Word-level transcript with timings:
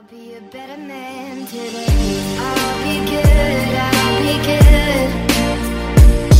I'll 0.00 0.08
be 0.08 0.34
a 0.34 0.40
better 0.40 0.78
man 0.80 1.44
today. 1.44 1.84
I'll 2.38 2.78
be 2.82 3.04
good, 3.04 3.74
I'll 3.76 4.20
be 4.22 4.32
good. 4.46 5.10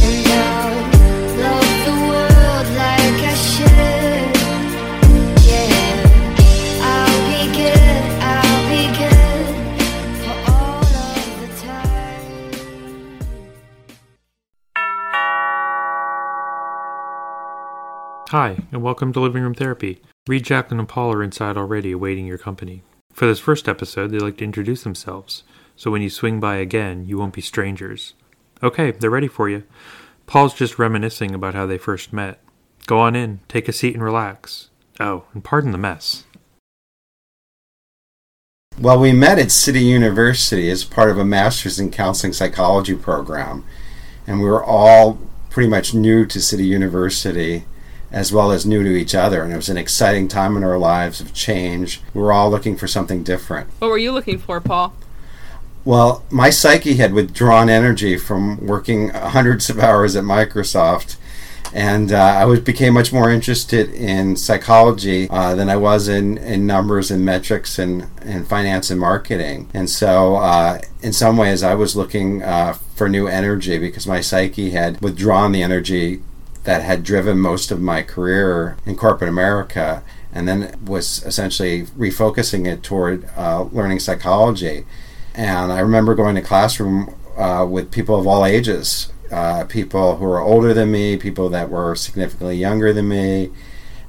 And 0.02 0.28
I'll 0.32 0.76
love 1.36 1.84
the 1.84 1.92
world 2.08 2.68
like 2.78 3.20
I 3.20 3.34
should. 3.34 4.32
Yeah. 5.44 5.92
I'll 6.80 7.20
be 7.28 7.42
good, 7.54 8.02
I'll 8.22 8.64
be 8.70 8.82
good 8.96 9.52
for 10.22 10.36
all 10.50 10.80
of 10.80 11.28
the 11.42 11.50
time. 11.60 12.24
Hi, 18.28 18.50
and 18.72 18.80
welcome 18.80 19.12
to 19.12 19.20
Living 19.20 19.42
Room 19.42 19.52
Therapy. 19.54 20.00
Reed, 20.26 20.44
Jacqueline, 20.44 20.80
and 20.80 20.88
Paul 20.88 21.12
are 21.12 21.22
inside 21.22 21.58
already 21.58 21.92
awaiting 21.92 22.24
your 22.26 22.38
company. 22.38 22.84
For 23.20 23.26
this 23.26 23.38
first 23.38 23.68
episode, 23.68 24.12
they'd 24.12 24.22
like 24.22 24.38
to 24.38 24.44
introduce 24.44 24.82
themselves, 24.82 25.42
so 25.76 25.90
when 25.90 26.00
you 26.00 26.08
swing 26.08 26.40
by 26.40 26.56
again, 26.56 27.04
you 27.04 27.18
won't 27.18 27.34
be 27.34 27.42
strangers. 27.42 28.14
Okay, 28.62 28.92
they're 28.92 29.10
ready 29.10 29.28
for 29.28 29.46
you. 29.46 29.64
Paul's 30.24 30.54
just 30.54 30.78
reminiscing 30.78 31.34
about 31.34 31.54
how 31.54 31.66
they 31.66 31.76
first 31.76 32.14
met. 32.14 32.40
Go 32.86 32.98
on 32.98 33.14
in, 33.14 33.40
take 33.46 33.68
a 33.68 33.74
seat, 33.74 33.92
and 33.92 34.02
relax. 34.02 34.70
Oh, 34.98 35.24
and 35.34 35.44
pardon 35.44 35.72
the 35.72 35.76
mess. 35.76 36.24
Well, 38.80 38.98
we 38.98 39.12
met 39.12 39.38
at 39.38 39.50
City 39.50 39.80
University 39.80 40.70
as 40.70 40.84
part 40.84 41.10
of 41.10 41.18
a 41.18 41.22
master's 41.22 41.78
in 41.78 41.90
counseling 41.90 42.32
psychology 42.32 42.96
program, 42.96 43.66
and 44.26 44.40
we 44.40 44.48
were 44.48 44.64
all 44.64 45.18
pretty 45.50 45.68
much 45.68 45.92
new 45.92 46.24
to 46.24 46.40
City 46.40 46.64
University 46.64 47.66
as 48.12 48.32
well 48.32 48.50
as 48.50 48.66
new 48.66 48.82
to 48.82 48.90
each 48.90 49.14
other. 49.14 49.42
And 49.42 49.52
it 49.52 49.56
was 49.56 49.68
an 49.68 49.76
exciting 49.76 50.28
time 50.28 50.56
in 50.56 50.64
our 50.64 50.78
lives 50.78 51.20
of 51.20 51.32
change. 51.32 52.00
We 52.14 52.20
were 52.20 52.32
all 52.32 52.50
looking 52.50 52.76
for 52.76 52.86
something 52.86 53.22
different. 53.22 53.68
What 53.78 53.88
were 53.88 53.98
you 53.98 54.12
looking 54.12 54.38
for, 54.38 54.60
Paul? 54.60 54.94
Well, 55.84 56.24
my 56.30 56.50
psyche 56.50 56.96
had 56.96 57.14
withdrawn 57.14 57.70
energy 57.70 58.18
from 58.18 58.66
working 58.66 59.10
hundreds 59.10 59.70
of 59.70 59.78
hours 59.78 60.14
at 60.14 60.24
Microsoft. 60.24 61.16
And 61.72 62.12
uh, 62.12 62.18
I 62.18 62.46
was 62.46 62.60
became 62.60 62.94
much 62.94 63.12
more 63.12 63.30
interested 63.30 63.90
in 63.94 64.36
psychology 64.36 65.28
uh, 65.30 65.54
than 65.54 65.70
I 65.70 65.76
was 65.76 66.08
in, 66.08 66.36
in 66.38 66.66
numbers 66.66 67.12
and 67.12 67.24
metrics 67.24 67.78
and, 67.78 68.08
and 68.22 68.46
finance 68.46 68.90
and 68.90 68.98
marketing. 68.98 69.70
And 69.72 69.88
so, 69.88 70.34
uh, 70.36 70.80
in 71.00 71.12
some 71.12 71.36
ways, 71.36 71.62
I 71.62 71.74
was 71.74 71.94
looking 71.94 72.42
uh, 72.42 72.72
for 72.96 73.08
new 73.08 73.28
energy 73.28 73.78
because 73.78 74.04
my 74.04 74.20
psyche 74.20 74.70
had 74.70 75.00
withdrawn 75.00 75.52
the 75.52 75.62
energy 75.62 76.22
that 76.70 76.82
had 76.82 77.02
driven 77.02 77.36
most 77.36 77.72
of 77.72 77.80
my 77.80 78.00
career 78.00 78.76
in 78.86 78.94
corporate 78.94 79.28
America, 79.28 80.04
and 80.32 80.46
then 80.46 80.78
was 80.84 81.20
essentially 81.26 81.82
refocusing 81.98 82.64
it 82.64 82.84
toward 82.84 83.28
uh, 83.36 83.62
learning 83.72 83.98
psychology. 83.98 84.86
And 85.34 85.72
I 85.72 85.80
remember 85.80 86.14
going 86.14 86.36
to 86.36 86.42
classroom 86.42 87.12
uh, 87.36 87.66
with 87.68 87.90
people 87.90 88.16
of 88.16 88.24
all 88.24 88.46
ages, 88.46 89.12
uh, 89.32 89.64
people 89.64 90.18
who 90.18 90.24
were 90.24 90.38
older 90.38 90.72
than 90.72 90.92
me, 90.92 91.16
people 91.16 91.48
that 91.48 91.70
were 91.70 91.96
significantly 91.96 92.56
younger 92.56 92.92
than 92.92 93.08
me, 93.08 93.50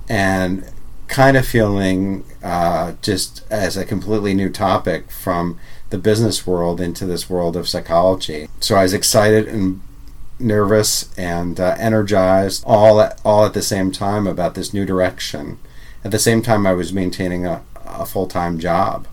and 0.08 0.64
kind 1.08 1.36
of 1.36 1.48
feeling 1.48 2.24
uh, 2.44 2.94
just 3.02 3.44
as 3.50 3.76
a 3.76 3.86
completely 3.86 4.36
new 4.36 4.52
topic 4.52 5.10
from 5.10 5.58
the 5.90 5.98
business 5.98 6.46
world 6.46 6.80
into 6.80 7.08
this 7.08 7.28
world 7.28 7.58
of 7.58 7.68
psychology. 7.68 8.50
So 8.60 8.76
I 8.76 8.84
was 8.84 8.94
excited 8.94 9.48
and 9.48 9.82
nervous 10.42 11.14
and 11.18 11.60
uh, 11.60 11.76
energized 11.78 12.64
all 12.66 13.02
at, 13.02 13.20
all 13.24 13.46
at 13.46 13.54
the 13.54 13.62
same 13.62 13.92
time 13.92 14.28
about 14.28 14.56
this 14.56 14.74
new 14.74 14.86
direction. 14.86 15.60
At 16.04 16.12
the 16.12 16.20
same 16.20 16.42
time, 16.42 16.66
I 16.66 16.74
was 16.74 16.92
maintaining 16.94 17.46
a, 17.46 17.64
a 17.86 18.06
full 18.06 18.28
time 18.28 18.60
job 18.60 19.08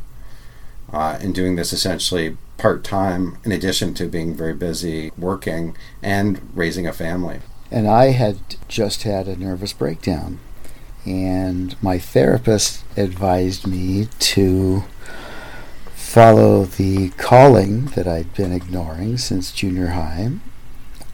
uh, 0.93 1.19
and 1.21 1.35
doing 1.35 1.57
this 1.57 1.73
essentially 1.73 2.37
part 2.57 2.83
time, 2.83 3.39
in 3.45 3.53
addition 3.53 3.95
to 3.95 4.09
being 4.09 4.35
very 4.35 4.55
busy 4.55 5.13
working 5.17 5.77
and 6.03 6.41
raising 6.55 6.87
a 6.87 6.93
family. 6.93 7.41
And 7.71 7.87
I 7.87 8.07
had 8.07 8.39
just 8.67 9.05
had 9.05 9.29
a 9.29 9.37
nervous 9.37 9.73
breakdown. 9.73 10.41
And 11.07 11.81
my 11.83 11.99
therapist 11.99 12.85
advised 12.97 13.67
me 13.67 14.09
to 14.19 14.85
follow 15.95 16.65
the 16.65 17.11
calling 17.11 17.87
that 17.87 18.09
I'd 18.09 18.35
been 18.35 18.53
ignoring 18.53 19.19
since 19.19 19.53
junior 19.53 19.89
high 19.89 20.33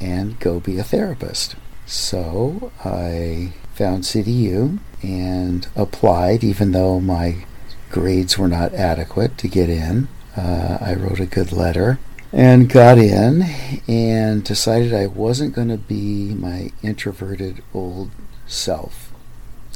and 0.01 0.39
go 0.41 0.61
be 0.61 0.79
a 0.79 0.85
therapist. 0.85 1.57
So 1.87 2.73
I 2.85 3.55
found 3.75 4.05
CityU 4.05 4.79
and 5.03 5.69
applied, 5.77 6.43
even 6.43 6.73
though 6.73 7.01
my 7.01 7.45
grades 7.91 8.39
were 8.39 8.49
not 8.49 8.75
adequate 8.75 9.37
to 9.39 9.49
get 9.49 9.69
in. 9.69 10.09
Uh, 10.37 10.79
I 10.81 10.95
wrote 10.95 11.21
a 11.21 11.27
good 11.27 11.53
letter 11.53 11.99
and 12.33 12.69
got 12.69 12.99
in 12.99 13.43
and 13.87 14.43
decided 14.43 14.93
I 14.93 15.07
wasn't 15.07 15.55
going 15.55 15.69
to 15.69 15.77
be 15.77 16.35
my 16.35 16.73
introverted 16.83 17.63
old 17.73 18.11
self 18.47 19.13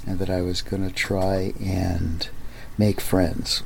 and 0.04 0.18
that 0.18 0.30
I 0.30 0.40
was 0.40 0.62
going 0.62 0.86
to 0.86 0.94
try 0.94 1.52
and 1.60 2.28
make 2.76 3.00
friends 3.00 3.62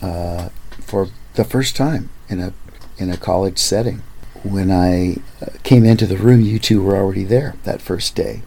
uh, 0.00 0.48
for 0.80 1.08
the 1.34 1.44
first 1.44 1.76
time 1.76 2.08
in 2.28 2.40
a 2.40 2.52
in 2.96 3.10
a 3.10 3.16
college 3.16 3.58
setting 3.58 4.02
when 4.44 4.70
I 4.70 5.16
uh, 5.42 5.50
came 5.62 5.84
into 5.84 6.06
the 6.06 6.16
room, 6.16 6.40
you 6.40 6.58
two 6.58 6.82
were 6.82 6.96
already 6.96 7.24
there 7.24 7.54
that 7.64 7.82
first 7.82 8.14
day. 8.14 8.42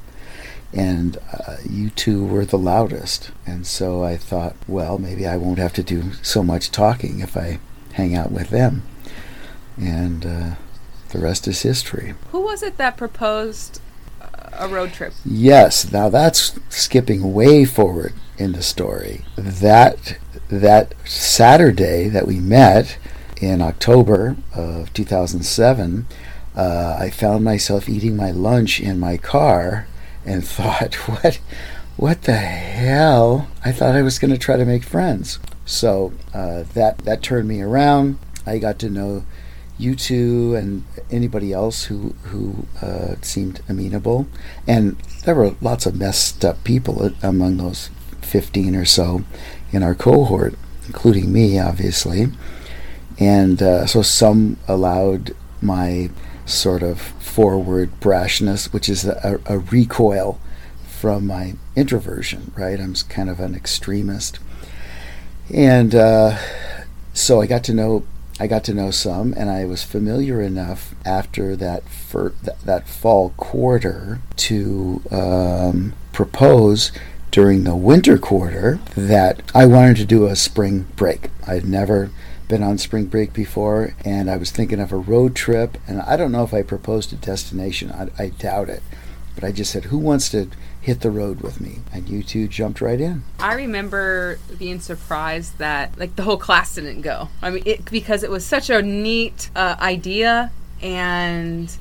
And 0.73 1.17
uh, 1.33 1.57
you 1.69 1.89
two 1.89 2.25
were 2.25 2.45
the 2.45 2.57
loudest. 2.57 3.31
And 3.45 3.67
so 3.67 4.03
I 4.03 4.15
thought, 4.15 4.55
well, 4.67 4.97
maybe 4.97 5.27
I 5.27 5.35
won't 5.35 5.59
have 5.59 5.73
to 5.73 5.83
do 5.83 6.13
so 6.21 6.43
much 6.43 6.71
talking 6.71 7.19
if 7.19 7.35
I 7.35 7.59
hang 7.93 8.15
out 8.15 8.31
with 8.31 8.49
them. 8.49 8.83
And 9.77 10.25
uh, 10.25 10.55
the 11.09 11.19
rest 11.19 11.47
is 11.47 11.61
history. 11.61 12.13
Who 12.31 12.41
was 12.41 12.63
it 12.63 12.77
that 12.77 12.95
proposed 12.95 13.81
uh, 14.21 14.49
a 14.53 14.67
road 14.69 14.93
trip? 14.93 15.13
Yes, 15.25 15.91
now 15.91 16.07
that's 16.07 16.57
skipping 16.69 17.33
way 17.33 17.65
forward 17.65 18.13
in 18.37 18.53
the 18.53 18.61
story. 18.61 19.25
That 19.35 20.17
that 20.49 20.93
Saturday 21.05 22.07
that 22.09 22.27
we 22.27 22.39
met, 22.39 22.97
in 23.41 23.61
October 23.61 24.37
of 24.55 24.93
2007, 24.93 26.05
uh, 26.55 26.97
I 26.99 27.09
found 27.09 27.43
myself 27.43 27.89
eating 27.89 28.15
my 28.15 28.31
lunch 28.31 28.79
in 28.79 28.99
my 28.99 29.17
car 29.17 29.87
and 30.25 30.45
thought, 30.47 30.95
what, 30.95 31.39
what 31.97 32.23
the 32.23 32.37
hell? 32.37 33.47
I 33.65 33.71
thought 33.71 33.95
I 33.95 34.01
was 34.01 34.19
going 34.19 34.31
to 34.31 34.37
try 34.37 34.57
to 34.57 34.65
make 34.65 34.83
friends. 34.83 35.39
So 35.65 36.13
uh, 36.33 36.63
that 36.73 36.99
that 36.99 37.23
turned 37.23 37.47
me 37.47 37.61
around. 37.61 38.17
I 38.45 38.57
got 38.57 38.79
to 38.79 38.89
know 38.89 39.23
you 39.77 39.95
two 39.95 40.55
and 40.55 40.83
anybody 41.09 41.53
else 41.53 41.85
who 41.85 42.15
who 42.23 42.65
uh, 42.81 43.15
seemed 43.21 43.61
amenable, 43.69 44.27
and 44.67 44.97
there 45.23 45.35
were 45.35 45.55
lots 45.61 45.85
of 45.85 45.95
messed 45.95 46.43
up 46.43 46.63
people 46.63 47.11
among 47.23 47.57
those 47.57 47.89
15 48.21 48.75
or 48.75 48.85
so 48.85 49.23
in 49.71 49.83
our 49.83 49.95
cohort, 49.95 50.55
including 50.87 51.31
me, 51.31 51.59
obviously. 51.59 52.27
And 53.21 53.61
uh, 53.61 53.85
so 53.85 54.01
some 54.01 54.57
allowed 54.67 55.35
my 55.61 56.09
sort 56.47 56.81
of 56.81 56.99
forward 56.99 57.91
brashness, 57.99 58.73
which 58.73 58.89
is 58.89 59.05
a, 59.05 59.39
a, 59.45 59.59
recoil 59.59 60.39
from 60.87 61.27
my 61.27 61.53
introversion, 61.75 62.51
right? 62.57 62.79
I'm 62.79 62.95
kind 62.95 63.29
of 63.29 63.39
an 63.39 63.53
extremist. 63.53 64.39
And 65.53 65.93
uh, 65.93 66.39
so 67.13 67.41
I 67.41 67.45
got 67.45 67.63
to 67.65 67.75
know 67.75 68.07
I 68.39 68.47
got 68.47 68.63
to 68.63 68.73
know 68.73 68.89
some, 68.89 69.35
and 69.37 69.51
I 69.51 69.65
was 69.65 69.83
familiar 69.83 70.41
enough 70.41 70.95
after 71.05 71.55
that 71.57 71.87
for 71.87 72.33
th- 72.43 72.57
that 72.65 72.87
fall 72.87 73.35
quarter 73.37 74.19
to 74.37 75.03
um, 75.11 75.93
propose 76.11 76.91
during 77.29 77.65
the 77.65 77.75
winter 77.75 78.17
quarter 78.17 78.79
that 78.95 79.43
I 79.53 79.67
wanted 79.67 79.97
to 79.97 80.05
do 80.05 80.25
a 80.25 80.35
spring 80.35 80.87
break. 80.95 81.29
I'd 81.45 81.65
never 81.65 82.09
been 82.51 82.61
on 82.61 82.77
spring 82.77 83.05
break 83.05 83.31
before, 83.31 83.95
and 84.03 84.29
I 84.29 84.35
was 84.35 84.51
thinking 84.51 84.81
of 84.81 84.91
a 84.91 84.97
road 84.97 85.35
trip. 85.35 85.77
And 85.87 86.01
I 86.01 86.17
don't 86.17 86.33
know 86.33 86.43
if 86.43 86.53
I 86.53 86.63
proposed 86.63 87.13
a 87.13 87.15
destination. 87.15 87.91
I, 87.91 88.09
I 88.21 88.27
doubt 88.27 88.67
it. 88.67 88.83
But 89.33 89.45
I 89.45 89.53
just 89.53 89.71
said, 89.71 89.85
"Who 89.85 89.97
wants 89.97 90.29
to 90.31 90.49
hit 90.81 90.99
the 90.99 91.09
road 91.09 91.39
with 91.39 91.61
me?" 91.61 91.79
And 91.93 92.09
you 92.09 92.21
two 92.21 92.49
jumped 92.49 92.81
right 92.81 92.99
in. 92.99 93.23
I 93.39 93.53
remember 93.53 94.37
being 94.59 94.81
surprised 94.81 95.57
that 95.59 95.97
like 95.97 96.17
the 96.17 96.23
whole 96.23 96.37
class 96.37 96.75
didn't 96.75 97.01
go. 97.01 97.29
I 97.41 97.49
mean, 97.49 97.63
it, 97.65 97.89
because 97.89 98.21
it 98.21 98.29
was 98.29 98.45
such 98.45 98.69
a 98.69 98.81
neat 98.81 99.49
uh, 99.55 99.77
idea 99.79 100.51
and 100.81 101.73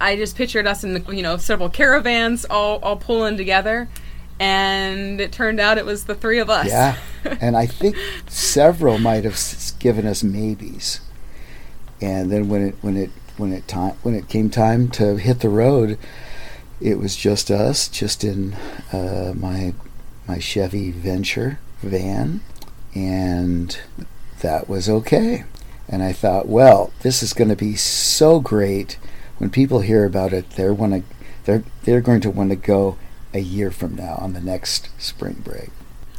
I 0.00 0.16
just 0.16 0.36
pictured 0.36 0.66
us 0.66 0.84
in 0.84 0.94
the, 0.94 1.14
you 1.14 1.22
know 1.22 1.36
several 1.36 1.68
caravans 1.68 2.46
all 2.48 2.78
all 2.78 2.96
pulling 2.96 3.36
together, 3.36 3.88
and 4.40 5.20
it 5.20 5.32
turned 5.32 5.60
out 5.60 5.76
it 5.76 5.84
was 5.84 6.04
the 6.04 6.14
three 6.14 6.38
of 6.38 6.48
us. 6.48 6.68
Yeah, 6.68 6.96
and 7.40 7.56
I 7.56 7.66
think 7.66 7.96
several 8.28 8.98
might 8.98 9.24
have 9.24 9.38
given 9.78 10.06
us 10.06 10.22
maybes, 10.22 11.00
and 12.00 12.30
then 12.30 12.48
when 12.48 12.68
it 12.68 12.74
when 12.80 12.96
it 12.96 13.10
when 13.36 13.52
it 13.52 13.66
time 13.66 13.96
when 14.02 14.14
it 14.14 14.28
came 14.28 14.50
time 14.50 14.88
to 14.90 15.16
hit 15.16 15.40
the 15.40 15.48
road, 15.48 15.98
it 16.80 16.98
was 16.98 17.16
just 17.16 17.50
us, 17.50 17.88
just 17.88 18.24
in 18.24 18.54
uh, 18.92 19.32
my 19.36 19.74
my 20.26 20.38
Chevy 20.38 20.90
Venture 20.90 21.58
van, 21.82 22.40
and 22.94 23.78
that 24.40 24.68
was 24.68 24.88
okay. 24.88 25.44
And 25.88 26.02
I 26.02 26.12
thought, 26.12 26.48
well, 26.48 26.92
this 27.02 27.22
is 27.22 27.34
going 27.34 27.50
to 27.50 27.56
be 27.56 27.74
so 27.76 28.40
great. 28.40 28.98
When 29.38 29.50
people 29.50 29.80
hear 29.80 30.04
about 30.04 30.32
it, 30.32 30.50
they're 30.50 30.72
want 30.72 30.92
to 30.94 31.02
they're 31.44 31.64
they're 31.82 32.00
going 32.00 32.20
to 32.22 32.30
want 32.30 32.50
to 32.50 32.56
go 32.56 32.98
a 33.32 33.40
year 33.40 33.70
from 33.70 33.96
now 33.96 34.16
on 34.20 34.32
the 34.32 34.40
next 34.40 34.88
spring 34.98 35.42
break. 35.44 35.70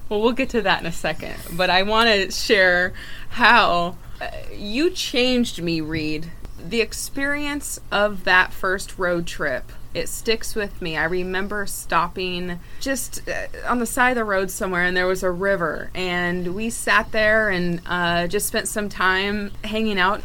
Well, 0.07 0.21
we'll 0.21 0.33
get 0.33 0.49
to 0.49 0.61
that 0.61 0.81
in 0.81 0.85
a 0.85 0.91
second, 0.91 1.35
but 1.53 1.71
I 1.71 1.81
want 1.81 2.09
to 2.09 2.29
share 2.29 2.93
how 3.29 3.97
uh, 4.21 4.27
you 4.55 4.91
changed 4.91 5.61
me, 5.61 5.81
Reed. 5.81 6.31
The 6.63 6.81
experience 6.81 7.79
of 7.91 8.23
that 8.23 8.53
first 8.53 8.99
road 8.99 9.25
trip, 9.25 9.71
it 9.95 10.07
sticks 10.07 10.53
with 10.53 10.79
me. 10.79 10.95
I 10.95 11.05
remember 11.05 11.65
stopping 11.65 12.59
just 12.79 13.27
uh, 13.27 13.47
on 13.67 13.79
the 13.79 13.87
side 13.87 14.11
of 14.11 14.15
the 14.17 14.25
road 14.25 14.51
somewhere, 14.51 14.83
and 14.83 14.95
there 14.95 15.07
was 15.07 15.23
a 15.23 15.31
river, 15.31 15.89
and 15.95 16.53
we 16.53 16.69
sat 16.69 17.11
there 17.11 17.49
and 17.49 17.81
uh, 17.87 18.27
just 18.27 18.47
spent 18.47 18.67
some 18.67 18.89
time 18.89 19.53
hanging 19.63 19.97
out. 19.97 20.21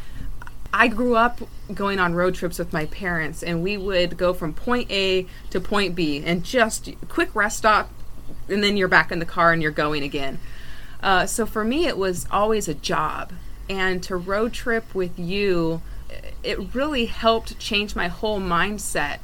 I 0.74 0.88
grew 0.88 1.16
up 1.16 1.40
going 1.72 1.98
on 1.98 2.14
road 2.14 2.34
trips 2.34 2.58
with 2.58 2.72
my 2.72 2.84
parents, 2.86 3.42
and 3.42 3.62
we 3.62 3.78
would 3.78 4.18
go 4.18 4.34
from 4.34 4.52
point 4.52 4.90
A 4.90 5.26
to 5.50 5.60
point 5.60 5.94
B, 5.94 6.22
and 6.24 6.44
just 6.44 6.90
quick 7.08 7.34
rest 7.34 7.58
stop, 7.58 7.90
and 8.50 8.62
then 8.62 8.76
you're 8.76 8.88
back 8.88 9.12
in 9.12 9.18
the 9.18 9.26
car 9.26 9.52
and 9.52 9.62
you're 9.62 9.70
going 9.70 10.02
again. 10.02 10.38
Uh, 11.02 11.26
so 11.26 11.46
for 11.46 11.64
me, 11.64 11.86
it 11.86 11.96
was 11.96 12.26
always 12.30 12.68
a 12.68 12.74
job, 12.74 13.32
and 13.68 14.02
to 14.02 14.16
road 14.16 14.52
trip 14.52 14.94
with 14.94 15.18
you, 15.18 15.80
it 16.42 16.74
really 16.74 17.06
helped 17.06 17.58
change 17.58 17.96
my 17.96 18.08
whole 18.08 18.40
mindset. 18.40 19.18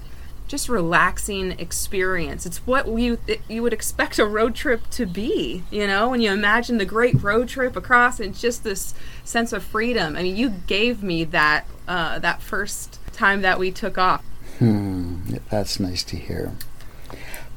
Just 0.48 0.68
relaxing 0.68 1.58
experience. 1.58 2.46
It's 2.46 2.58
what 2.58 2.86
you 2.86 3.18
you 3.48 3.64
would 3.64 3.72
expect 3.72 4.20
a 4.20 4.24
road 4.24 4.54
trip 4.54 4.88
to 4.90 5.04
be. 5.04 5.64
You 5.72 5.88
know, 5.88 6.10
when 6.10 6.20
you 6.20 6.30
imagine 6.30 6.78
the 6.78 6.84
great 6.84 7.20
road 7.20 7.48
trip 7.48 7.74
across, 7.74 8.20
and 8.20 8.32
just 8.32 8.62
this 8.62 8.94
sense 9.24 9.52
of 9.52 9.64
freedom. 9.64 10.14
I 10.14 10.22
mean, 10.22 10.36
you 10.36 10.50
gave 10.50 11.02
me 11.02 11.24
that 11.24 11.66
uh, 11.88 12.20
that 12.20 12.42
first 12.42 13.00
time 13.12 13.42
that 13.42 13.58
we 13.58 13.72
took 13.72 13.98
off. 13.98 14.22
Hmm, 14.58 15.34
that's 15.50 15.80
nice 15.80 16.04
to 16.04 16.16
hear. 16.16 16.52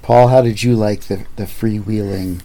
Paul, 0.10 0.30
how 0.30 0.42
did 0.42 0.64
you 0.64 0.76
like 0.76 1.02
the, 1.02 1.28
the 1.36 1.44
freewheeling 1.44 2.42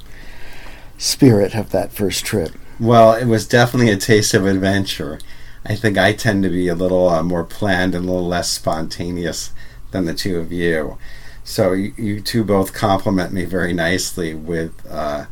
spirit 0.98 1.54
of 1.54 1.70
that 1.70 1.92
first 1.92 2.22
trip? 2.22 2.50
Well, 2.78 3.14
it 3.14 3.24
was 3.24 3.48
definitely 3.48 3.90
a 3.90 3.96
taste 3.96 4.34
of 4.34 4.44
adventure. 4.44 5.18
I 5.64 5.74
think 5.74 5.96
I 5.96 6.12
tend 6.12 6.42
to 6.42 6.50
be 6.50 6.68
a 6.68 6.74
little 6.74 7.08
uh, 7.08 7.22
more 7.22 7.42
planned 7.42 7.94
and 7.94 8.04
a 8.04 8.06
little 8.06 8.28
less 8.28 8.50
spontaneous 8.50 9.52
than 9.92 10.04
the 10.04 10.12
two 10.12 10.38
of 10.38 10.52
you. 10.52 10.98
So 11.42 11.72
you, 11.72 11.94
you 11.96 12.20
two 12.20 12.44
both 12.44 12.74
complement 12.74 13.32
me 13.32 13.46
very 13.46 13.72
nicely 13.72 14.34
with 14.34 14.86
uh, 14.86 15.24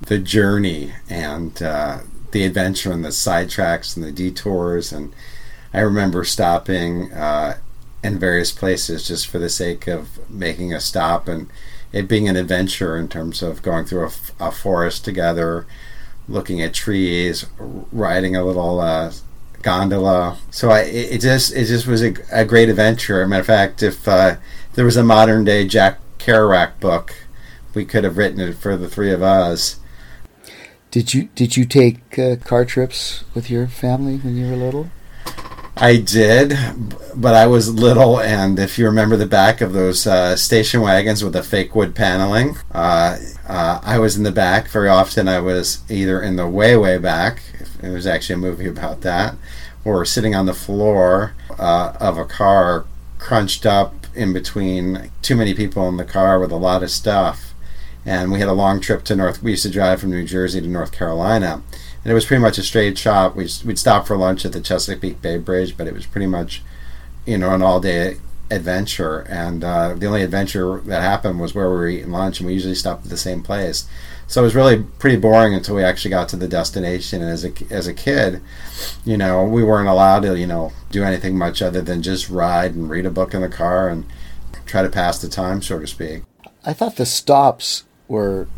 the 0.00 0.18
journey 0.18 0.94
and 1.08 1.62
uh, 1.62 2.00
the 2.32 2.42
adventure 2.42 2.90
and 2.90 3.04
the 3.04 3.10
sidetracks 3.10 3.96
and 3.96 4.04
the 4.04 4.10
detours. 4.10 4.92
And 4.92 5.14
I 5.72 5.78
remember 5.78 6.24
stopping 6.24 7.12
uh, 7.12 7.58
in 8.02 8.18
various 8.18 8.52
places 8.52 9.06
just 9.08 9.26
for 9.26 9.38
the 9.38 9.48
sake 9.48 9.86
of 9.86 10.30
making 10.30 10.72
a 10.72 10.80
stop 10.80 11.28
and 11.28 11.48
it 11.92 12.08
being 12.08 12.28
an 12.28 12.36
adventure 12.36 12.96
in 12.96 13.08
terms 13.08 13.42
of 13.42 13.62
going 13.62 13.84
through 13.84 14.06
a, 14.06 14.48
a 14.48 14.52
forest 14.52 15.04
together, 15.04 15.66
looking 16.28 16.60
at 16.60 16.74
trees, 16.74 17.46
riding 17.58 18.36
a 18.36 18.44
little 18.44 18.80
uh, 18.80 19.12
gondola. 19.62 20.38
So 20.50 20.70
I, 20.70 20.80
it, 20.80 21.20
just 21.20 21.52
it 21.54 21.64
just 21.66 21.86
was 21.86 22.02
a, 22.02 22.14
a 22.30 22.44
great 22.44 22.68
adventure. 22.68 23.26
Matter 23.26 23.40
of 23.40 23.46
fact, 23.46 23.82
if 23.82 24.06
uh, 24.06 24.36
there 24.74 24.84
was 24.84 24.96
a 24.96 25.04
modern 25.04 25.44
day 25.44 25.66
Jack 25.66 25.98
Kerouac 26.18 26.78
book, 26.80 27.14
we 27.74 27.84
could 27.84 28.04
have 28.04 28.16
written 28.16 28.40
it 28.40 28.56
for 28.56 28.76
the 28.76 28.88
three 28.88 29.12
of 29.12 29.22
us. 29.22 29.80
Did 30.90 31.14
you 31.14 31.28
did 31.34 31.56
you 31.56 31.64
take 31.64 32.18
uh, 32.18 32.36
car 32.36 32.64
trips 32.64 33.24
with 33.34 33.50
your 33.50 33.66
family 33.66 34.16
when 34.18 34.36
you 34.36 34.50
were 34.50 34.56
little? 34.56 34.90
I 35.80 35.96
did, 35.96 36.58
but 37.14 37.36
I 37.36 37.46
was 37.46 37.72
little, 37.72 38.18
and 38.18 38.58
if 38.58 38.80
you 38.80 38.86
remember 38.86 39.16
the 39.16 39.26
back 39.26 39.60
of 39.60 39.72
those 39.72 40.08
uh, 40.08 40.34
station 40.34 40.80
wagons 40.80 41.22
with 41.22 41.34
the 41.34 41.42
fake 41.44 41.72
wood 41.76 41.94
paneling, 41.94 42.56
uh, 42.72 43.16
uh, 43.46 43.80
I 43.84 44.00
was 44.00 44.16
in 44.16 44.24
the 44.24 44.32
back. 44.32 44.68
Very 44.70 44.88
often, 44.88 45.28
I 45.28 45.38
was 45.38 45.88
either 45.88 46.20
in 46.20 46.34
the 46.34 46.48
way, 46.48 46.76
way 46.76 46.98
back. 46.98 47.42
There 47.80 47.92
was 47.92 48.08
actually 48.08 48.34
a 48.34 48.38
movie 48.38 48.66
about 48.66 49.02
that, 49.02 49.36
or 49.84 50.04
sitting 50.04 50.34
on 50.34 50.46
the 50.46 50.54
floor 50.54 51.34
uh, 51.60 51.92
of 52.00 52.18
a 52.18 52.24
car, 52.24 52.84
crunched 53.18 53.64
up 53.64 53.94
in 54.16 54.32
between 54.32 55.12
too 55.22 55.36
many 55.36 55.54
people 55.54 55.88
in 55.88 55.96
the 55.96 56.04
car 56.04 56.40
with 56.40 56.50
a 56.50 56.56
lot 56.56 56.82
of 56.82 56.90
stuff. 56.90 57.54
And 58.04 58.32
we 58.32 58.40
had 58.40 58.48
a 58.48 58.52
long 58.52 58.80
trip 58.80 59.04
to 59.04 59.14
North. 59.14 59.44
We 59.44 59.52
used 59.52 59.62
to 59.62 59.70
drive 59.70 60.00
from 60.00 60.10
New 60.10 60.24
Jersey 60.24 60.60
to 60.60 60.66
North 60.66 60.90
Carolina 60.90 61.62
and 62.08 62.12
it 62.12 62.14
was 62.14 62.24
pretty 62.24 62.40
much 62.40 62.56
a 62.56 62.62
straight 62.62 62.96
shot. 62.96 63.36
We'd, 63.36 63.52
we'd 63.66 63.78
stop 63.78 64.06
for 64.06 64.16
lunch 64.16 64.46
at 64.46 64.52
the 64.52 64.62
Chesapeake 64.62 65.20
Bay 65.20 65.36
Bridge, 65.36 65.76
but 65.76 65.86
it 65.86 65.92
was 65.92 66.06
pretty 66.06 66.26
much, 66.26 66.62
you 67.26 67.36
know, 67.36 67.54
an 67.54 67.60
all 67.60 67.80
day 67.80 68.16
adventure. 68.50 69.26
And 69.28 69.62
uh, 69.62 69.92
the 69.92 70.06
only 70.06 70.22
adventure 70.22 70.80
that 70.86 71.02
happened 71.02 71.38
was 71.38 71.54
where 71.54 71.68
we 71.68 71.76
were 71.76 71.88
eating 71.88 72.10
lunch, 72.10 72.40
and 72.40 72.46
we 72.46 72.54
usually 72.54 72.76
stopped 72.76 73.04
at 73.04 73.10
the 73.10 73.18
same 73.18 73.42
place. 73.42 73.86
So 74.26 74.40
it 74.40 74.44
was 74.44 74.54
really 74.54 74.84
pretty 74.98 75.18
boring 75.18 75.52
until 75.52 75.74
we 75.74 75.84
actually 75.84 76.12
got 76.12 76.30
to 76.30 76.36
the 76.36 76.48
destination. 76.48 77.20
And 77.20 77.30
as 77.30 77.44
a, 77.44 77.52
as 77.68 77.86
a 77.86 77.92
kid, 77.92 78.40
you 79.04 79.18
know, 79.18 79.44
we 79.44 79.62
weren't 79.62 79.90
allowed 79.90 80.20
to, 80.20 80.38
you 80.38 80.46
know, 80.46 80.72
do 80.90 81.04
anything 81.04 81.36
much 81.36 81.60
other 81.60 81.82
than 81.82 82.00
just 82.00 82.30
ride 82.30 82.74
and 82.74 82.88
read 82.88 83.04
a 83.04 83.10
book 83.10 83.34
in 83.34 83.42
the 83.42 83.50
car 83.50 83.90
and 83.90 84.06
try 84.64 84.80
to 84.80 84.88
pass 84.88 85.18
the 85.18 85.28
time, 85.28 85.60
so 85.60 85.78
to 85.78 85.86
speak. 85.86 86.22
I 86.64 86.72
thought 86.72 86.96
the 86.96 87.04
stops 87.04 87.84
were 88.08 88.48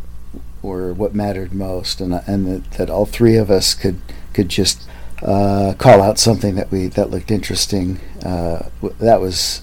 were 0.63 0.93
what 0.93 1.15
mattered 1.15 1.53
most, 1.53 2.01
and 2.01 2.15
and 2.27 2.47
that, 2.47 2.71
that 2.73 2.91
all 2.91 3.07
three 3.07 3.37
of 3.37 3.51
us 3.51 3.75
could 3.75 4.01
could 4.33 4.49
just 4.49 4.89
uh, 5.23 5.75
call 5.79 6.01
out 6.03 6.19
something 6.19 6.55
that 6.55 6.71
we 6.71 6.87
that 6.89 7.11
looked 7.11 7.31
interesting. 7.31 8.01
Uh, 8.25 8.69
that 8.99 9.21
was 9.21 9.63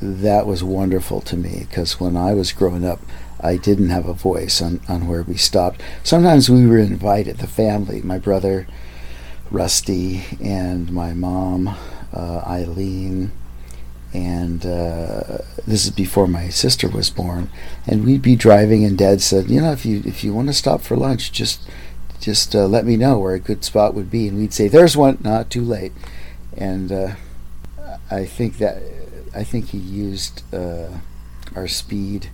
that 0.00 0.46
was 0.46 0.64
wonderful 0.64 1.20
to 1.20 1.36
me 1.36 1.66
because 1.68 2.00
when 2.00 2.16
I 2.16 2.34
was 2.34 2.52
growing 2.52 2.84
up, 2.84 3.00
I 3.40 3.56
didn't 3.56 3.90
have 3.90 4.06
a 4.08 4.14
voice 4.14 4.60
on, 4.60 4.80
on 4.88 5.06
where 5.06 5.22
we 5.22 5.36
stopped. 5.36 5.80
Sometimes 6.02 6.50
we 6.50 6.66
were 6.66 6.78
invited, 6.78 7.38
the 7.38 7.46
family, 7.46 8.02
my 8.02 8.18
brother 8.18 8.66
Rusty 9.50 10.24
and 10.42 10.90
my 10.90 11.12
mom 11.12 11.68
uh, 12.12 12.42
Eileen 12.46 13.32
and 14.12 14.66
uh, 14.66 15.38
this 15.66 15.84
is 15.84 15.90
before 15.90 16.26
my 16.26 16.48
sister 16.48 16.88
was 16.88 17.10
born. 17.10 17.50
And 17.86 18.04
we'd 18.04 18.22
be 18.22 18.36
driving, 18.36 18.84
and 18.84 18.96
Dad 18.96 19.20
said, 19.22 19.50
"You 19.50 19.60
know, 19.60 19.72
if 19.72 19.86
you 19.86 20.02
if 20.04 20.22
you 20.22 20.34
want 20.34 20.48
to 20.48 20.54
stop 20.54 20.82
for 20.82 20.96
lunch, 20.96 21.32
just 21.32 21.68
just 22.20 22.54
uh, 22.54 22.66
let 22.66 22.84
me 22.84 22.96
know 22.96 23.18
where 23.18 23.34
a 23.34 23.40
good 23.40 23.64
spot 23.64 23.94
would 23.94 24.10
be." 24.10 24.28
And 24.28 24.38
we'd 24.38 24.52
say, 24.52 24.68
"There's 24.68 24.96
one." 24.96 25.18
Not 25.22 25.50
too 25.50 25.62
late. 25.62 25.92
And 26.56 26.92
uh, 26.92 27.14
I 28.10 28.26
think 28.26 28.58
that 28.58 28.82
I 29.34 29.44
think 29.44 29.70
he 29.70 29.78
used 29.78 30.42
uh, 30.54 30.98
our 31.54 31.68
speed 31.68 32.30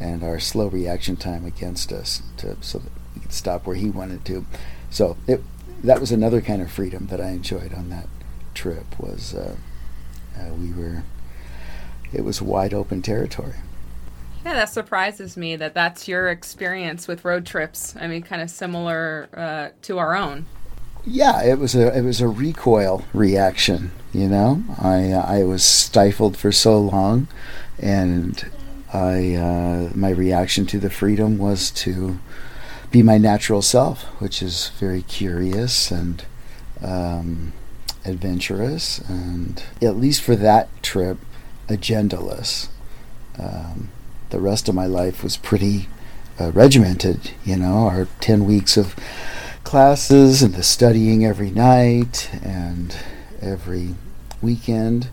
and 0.00 0.22
our 0.22 0.38
slow 0.38 0.68
reaction 0.68 1.16
time 1.16 1.44
against 1.44 1.90
us 1.92 2.22
to 2.36 2.56
so 2.60 2.78
that 2.78 2.92
we 3.14 3.22
could 3.22 3.32
stop 3.32 3.66
where 3.66 3.76
he 3.76 3.90
wanted 3.90 4.24
to. 4.26 4.46
So 4.90 5.16
it 5.26 5.42
that 5.82 6.00
was 6.00 6.12
another 6.12 6.40
kind 6.40 6.62
of 6.62 6.70
freedom 6.70 7.06
that 7.08 7.20
I 7.20 7.30
enjoyed 7.30 7.72
on 7.72 7.90
that 7.90 8.06
trip 8.54 8.98
was 8.98 9.34
uh, 10.38 10.52
we 10.54 10.72
were 10.72 11.02
it 12.12 12.24
was 12.24 12.40
wide 12.40 12.72
open 12.72 13.02
territory. 13.02 13.54
Yeah, 14.44 14.54
that 14.54 14.70
surprises 14.70 15.36
me 15.36 15.56
that 15.56 15.74
that's 15.74 16.08
your 16.08 16.28
experience 16.28 17.08
with 17.08 17.24
road 17.24 17.44
trips. 17.44 17.94
I 18.00 18.06
mean, 18.06 18.22
kind 18.22 18.40
of 18.40 18.50
similar 18.50 19.28
uh, 19.34 19.68
to 19.82 19.98
our 19.98 20.14
own. 20.14 20.46
Yeah, 21.04 21.42
it 21.42 21.58
was 21.58 21.74
a 21.74 21.96
it 21.96 22.02
was 22.02 22.20
a 22.20 22.28
recoil 22.28 23.04
reaction. 23.12 23.90
You 24.12 24.28
know, 24.28 24.62
I 24.80 25.12
uh, 25.12 25.22
I 25.22 25.44
was 25.44 25.62
stifled 25.64 26.36
for 26.36 26.52
so 26.52 26.80
long, 26.80 27.28
and 27.78 28.50
I 28.92 29.34
uh, 29.34 29.90
my 29.94 30.10
reaction 30.10 30.66
to 30.66 30.78
the 30.78 30.90
freedom 30.90 31.38
was 31.38 31.70
to 31.72 32.18
be 32.90 33.02
my 33.02 33.18
natural 33.18 33.60
self, 33.60 34.04
which 34.20 34.42
is 34.42 34.70
very 34.78 35.02
curious 35.02 35.90
and 35.90 36.24
um, 36.82 37.52
adventurous, 38.08 38.98
and 39.00 39.62
at 39.80 39.96
least 39.96 40.22
for 40.22 40.34
that 40.36 40.68
trip, 40.82 41.18
agendaless. 41.68 42.68
Um, 43.38 43.90
the 44.30 44.40
rest 44.40 44.68
of 44.68 44.74
my 44.74 44.86
life 44.86 45.22
was 45.22 45.36
pretty 45.36 45.88
uh, 46.40 46.50
regimented, 46.52 47.32
you 47.44 47.56
know, 47.56 47.86
our 47.86 48.08
10 48.20 48.44
weeks 48.44 48.76
of 48.76 48.96
classes 49.64 50.42
and 50.42 50.54
the 50.54 50.62
studying 50.62 51.24
every 51.24 51.50
night 51.50 52.30
and 52.42 52.96
every 53.40 53.94
weekend, 54.40 55.08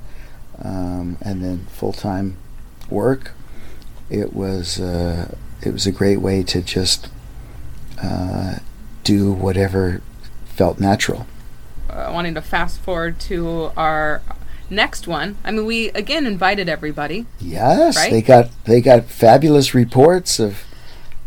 um, 0.64 1.18
and 1.22 1.44
then 1.44 1.66
full 1.68 1.94
time 1.94 2.38
work. 2.90 3.34
It 4.10 4.34
was, 4.34 4.80
uh, 4.80 5.36
it 5.62 5.74
was 5.74 5.86
a 5.86 5.92
great 5.92 6.18
way 6.18 6.44
to 6.44 6.62
just 6.62 7.10
uh, 8.02 8.58
do 9.04 9.32
whatever 9.32 10.02
felt 10.46 10.80
natural 10.80 11.28
uh, 11.96 12.12
wanting 12.14 12.34
to 12.36 12.42
fast 12.42 12.80
forward 12.82 13.20
to 13.22 13.72
our 13.78 14.22
next 14.70 15.08
one. 15.08 15.38
I 15.44 15.52
mean, 15.52 15.66
we 15.66 15.90
again 15.90 16.26
invited 16.26 16.68
everybody. 16.68 17.26
Yes, 17.40 17.96
right? 17.96 18.12
they 18.12 18.22
got 18.22 18.50
they 18.66 18.82
got 18.82 19.06
fabulous 19.06 19.74
reports 19.74 20.40
of 20.40 20.64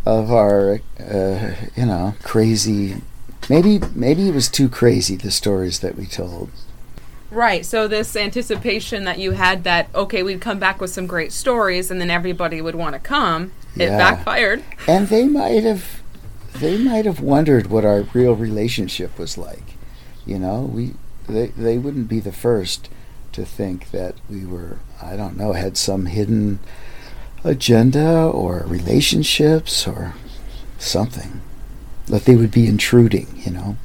of 0.05 0.31
our 0.31 0.81
uh, 1.01 1.55
you 1.77 1.87
know 1.87 2.15
crazy 2.23 3.03
maybe 3.49 3.81
maybe 3.95 4.29
it 4.29 4.35
was 4.35 4.49
too 4.49 4.69
crazy 4.69 5.17
the 5.17 5.31
stories 5.31 5.81
that 5.81 5.97
we 5.97 6.07
told. 6.07 6.51
Right. 7.31 7.65
So 7.65 7.89
this 7.89 8.17
anticipation 8.17 9.05
that 9.05 9.19
you 9.19 9.33
had 9.33 9.65
that 9.65 9.89
okay, 9.95 10.23
we'd 10.23 10.41
come 10.41 10.59
back 10.59 10.81
with 10.81 10.91
some 10.91 11.07
great 11.07 11.33
stories, 11.33 11.91
and 11.91 12.01
then 12.01 12.11
everybody 12.11 12.61
would 12.61 12.75
want 12.75 12.95
to 12.95 12.99
come. 12.99 13.53
It 13.77 13.91
backfired. 13.91 14.65
And 14.89 15.09
they 15.09 15.29
might 15.29 15.63
have 15.63 16.03
they 16.55 16.79
might 16.79 17.05
have 17.05 17.21
wondered 17.21 17.69
what 17.69 17.85
our 17.85 18.03
real 18.13 18.35
relationship 18.35 19.19
was 19.19 19.39
like. 19.39 19.78
You 20.29 20.39
know, 20.39 20.61
we 20.61 20.95
they 21.27 21.49
they 21.49 21.79
wouldn't 21.79 22.09
be 22.09 22.21
the 22.21 22.33
first 22.33 22.89
to 23.33 23.45
think 23.45 23.91
that 23.91 24.15
we 24.29 24.45
were 24.45 24.79
I 25.03 25.17
don't 25.17 25.37
know, 25.37 25.53
had 25.53 25.77
some 25.77 26.07
hidden 26.07 26.61
agenda 27.45 28.27
or 28.27 28.65
relationships 28.67 29.87
or 29.87 30.15
something. 30.79 31.41
That 32.07 32.25
they 32.25 32.37
would 32.37 32.51
be 32.51 32.67
intruding, 32.67 33.43
you 33.45 33.51
know. 33.51 33.77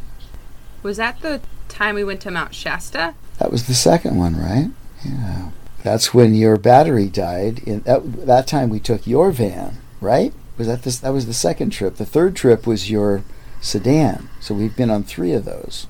Was 0.82 0.98
that 0.98 1.22
the 1.22 1.42
time 1.68 1.96
we 1.96 2.04
went 2.04 2.22
to 2.22 2.32
Mount 2.32 2.54
Shasta? 2.54 3.16
That 3.40 3.52
was 3.52 3.68
the 3.68 3.74
second 3.74 4.18
one, 4.18 4.38
right? 4.38 4.70
Yeah. 5.04 5.52
That's 5.84 6.14
when 6.14 6.34
your 6.34 6.58
battery 6.58 7.08
died. 7.08 7.60
In 7.60 7.82
that, 7.82 8.26
that 8.26 8.48
time 8.48 8.70
we 8.70 8.80
took 8.80 9.06
your 9.06 9.32
van, 9.32 9.78
right? 10.00 10.34
Was 10.58 10.68
that 10.68 10.84
this? 10.84 11.00
That 11.00 11.12
was 11.14 11.26
the 11.26 11.34
second 11.34 11.72
trip. 11.72 11.96
The 11.96 12.06
third 12.06 12.36
trip 12.36 12.66
was 12.66 12.90
your 12.90 13.24
sedan. 13.60 14.30
So 14.40 14.54
we've 14.54 14.76
been 14.76 14.90
on 14.90 15.04
three 15.04 15.34
of 15.34 15.46
those. 15.46 15.88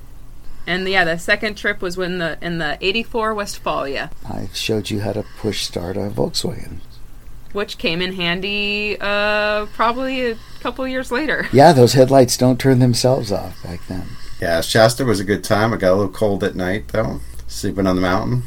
And 0.66 0.88
yeah, 0.88 1.04
the 1.04 1.18
second 1.18 1.56
trip 1.56 1.82
was 1.82 1.96
when 1.96 2.18
the 2.18 2.38
in 2.40 2.58
the 2.58 2.78
'84 2.80 3.34
Westphalia, 3.34 4.10
I 4.28 4.48
showed 4.54 4.90
you 4.90 5.00
how 5.00 5.12
to 5.12 5.24
push 5.38 5.62
start 5.62 5.96
a 5.96 6.10
Volkswagen. 6.10 6.78
which 7.52 7.78
came 7.78 8.00
in 8.00 8.14
handy 8.14 8.96
uh, 9.00 9.66
probably 9.66 10.30
a 10.32 10.38
couple 10.60 10.86
years 10.88 11.12
later. 11.12 11.46
Yeah, 11.52 11.72
those 11.72 11.92
headlights 11.92 12.36
don't 12.36 12.58
turn 12.58 12.78
themselves 12.78 13.30
off 13.30 13.62
back 13.62 13.86
then. 13.88 14.06
Yeah, 14.40 14.60
Shasta 14.60 15.04
was 15.04 15.20
a 15.20 15.24
good 15.24 15.44
time. 15.44 15.72
I 15.72 15.76
got 15.76 15.92
a 15.92 15.96
little 15.96 16.12
cold 16.12 16.42
at 16.42 16.56
night 16.56 16.88
though. 16.88 17.20
Sleeping 17.46 17.86
on 17.86 17.96
the 17.96 18.02
mountain. 18.02 18.42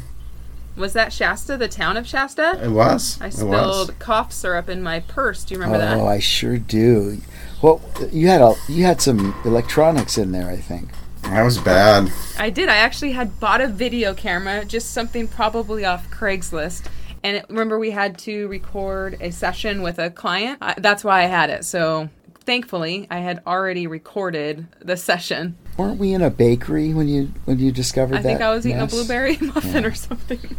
Was 0.76 0.92
that 0.92 1.12
Shasta, 1.12 1.56
the 1.56 1.66
town 1.66 1.96
of 1.96 2.06
Shasta? 2.06 2.60
It 2.62 2.70
was. 2.70 3.20
I 3.20 3.26
it 3.26 3.30
was. 3.30 3.36
spilled 3.38 3.98
cough 3.98 4.32
syrup 4.32 4.68
in 4.68 4.80
my 4.82 5.00
purse. 5.00 5.42
Do 5.42 5.54
you 5.54 5.60
remember 5.60 5.76
oh, 5.76 5.86
that? 5.88 5.98
Oh, 5.98 6.06
I 6.06 6.20
sure 6.20 6.56
do. 6.56 7.20
Well, 7.62 7.80
you 8.12 8.28
had 8.28 8.40
a 8.40 8.54
you 8.68 8.84
had 8.84 9.00
some 9.00 9.34
electronics 9.44 10.18
in 10.18 10.30
there, 10.32 10.48
I 10.48 10.56
think. 10.56 10.90
That 11.28 11.42
was 11.42 11.58
bad. 11.58 12.10
I 12.38 12.48
did. 12.48 12.70
I 12.70 12.76
actually 12.76 13.12
had 13.12 13.38
bought 13.38 13.60
a 13.60 13.68
video 13.68 14.14
camera, 14.14 14.64
just 14.64 14.92
something 14.92 15.28
probably 15.28 15.84
off 15.84 16.10
Craigslist. 16.10 16.86
And 17.22 17.36
it, 17.36 17.46
remember, 17.48 17.78
we 17.78 17.90
had 17.90 18.16
to 18.20 18.48
record 18.48 19.18
a 19.20 19.30
session 19.30 19.82
with 19.82 19.98
a 19.98 20.08
client. 20.10 20.58
I, 20.62 20.74
that's 20.78 21.04
why 21.04 21.22
I 21.22 21.26
had 21.26 21.50
it. 21.50 21.66
So 21.66 22.08
thankfully, 22.40 23.06
I 23.10 23.18
had 23.18 23.42
already 23.46 23.86
recorded 23.86 24.66
the 24.80 24.96
session. 24.96 25.58
Weren't 25.76 25.98
we 25.98 26.14
in 26.14 26.22
a 26.22 26.30
bakery 26.30 26.94
when 26.94 27.08
you 27.08 27.32
when 27.44 27.58
you 27.58 27.72
discovered 27.72 28.16
I 28.16 28.22
that? 28.22 28.28
I 28.28 28.32
think 28.32 28.42
I 28.42 28.50
was 28.50 28.66
eating 28.66 28.78
mess? 28.78 28.92
a 28.92 28.96
blueberry 28.96 29.36
muffin 29.40 29.84
or 29.84 29.94
something. 29.94 30.56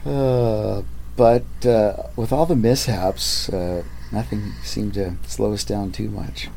Uh, 0.06 0.82
but 1.16 1.46
uh, 1.66 1.94
with 2.18 2.34
all 2.34 2.46
the 2.46 2.58
mishaps, 2.58 3.48
uh, 3.48 3.84
nothing 4.12 4.52
seemed 4.62 4.94
to 4.96 5.16
slow 5.26 5.54
us 5.54 5.64
down 5.64 5.94
too 5.94 6.10
much. 6.10 6.50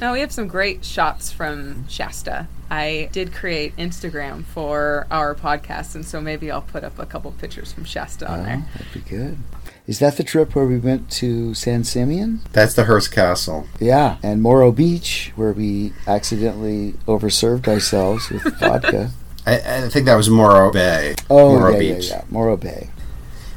Now 0.00 0.14
we 0.14 0.20
have 0.20 0.32
some 0.32 0.48
great 0.48 0.84
shots 0.84 1.30
from 1.30 1.86
Shasta. 1.88 2.48
I 2.70 3.10
did 3.12 3.34
create 3.34 3.76
Instagram 3.76 4.44
for 4.44 5.06
our 5.10 5.34
podcast, 5.34 5.94
and 5.94 6.06
so 6.06 6.20
maybe 6.20 6.50
I'll 6.50 6.62
put 6.62 6.84
up 6.84 6.98
a 6.98 7.04
couple 7.04 7.30
pictures 7.32 7.72
from 7.72 7.84
Shasta 7.84 8.26
on 8.30 8.40
Oh, 8.40 8.42
there. 8.44 8.64
that'd 8.78 8.92
be 8.94 9.00
good. 9.00 9.38
Is 9.86 9.98
that 9.98 10.16
the 10.16 10.22
trip 10.22 10.54
where 10.54 10.64
we 10.66 10.78
went 10.78 11.10
to 11.12 11.52
San 11.52 11.84
Simeon? 11.84 12.40
That's 12.52 12.74
the 12.74 12.84
Hearst 12.84 13.12
Castle. 13.12 13.66
Yeah, 13.80 14.16
and 14.22 14.40
Morro 14.40 14.72
Beach, 14.72 15.32
where 15.36 15.52
we 15.52 15.92
accidentally 16.06 16.92
overserved 17.06 17.66
ourselves 17.68 18.30
with 18.30 18.42
vodka. 18.60 19.10
I, 19.46 19.56
I 19.84 19.88
think 19.88 20.06
that 20.06 20.14
was 20.16 20.30
Morro 20.30 20.70
Bay. 20.72 21.14
Oh, 21.28 21.58
Morro 21.58 21.72
yeah, 21.72 21.78
Beach. 21.96 22.08
yeah, 22.08 22.16
yeah, 22.18 22.24
Morro 22.30 22.56
Bay. 22.56 22.90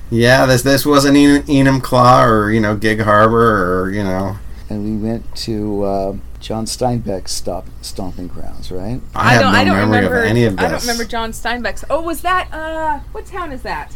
Yeah, 0.09 0.45
this 0.45 0.63
this 0.63 0.85
wasn't 0.85 1.15
En- 1.17 1.43
Enumclaw 1.43 2.27
or 2.27 2.51
you 2.51 2.59
know 2.59 2.75
Gig 2.75 2.99
Harbor 2.99 3.81
or 3.83 3.91
you 3.91 4.03
know. 4.03 4.37
And 4.69 4.83
we 4.83 5.07
went 5.09 5.35
to 5.37 5.83
uh, 5.83 6.15
John 6.43 6.65
Steinbeck's 6.65 7.31
stop, 7.31 7.65
stomping 7.81 8.27
grounds, 8.27 8.69
right? 8.69 8.99
I, 9.15 9.33
have 9.35 9.41
don't. 9.43 9.53
no 9.53 9.57
I 9.59 9.63
don't 9.63 9.75
memory 9.77 9.95
remember. 9.97 10.19
of 10.23 10.25
any 10.25 10.43
of 10.43 10.57
this. 10.57 10.65
I 10.65 10.69
don't 10.69 10.81
remember 10.81 11.05
John 11.05 11.31
Steinbeck's. 11.31 11.85
Oh, 11.89 12.01
was 12.01 12.19
that? 12.21 12.49
Uh, 12.51 12.99
what 13.13 13.25
town 13.25 13.53
is 13.53 13.61
that? 13.61 13.93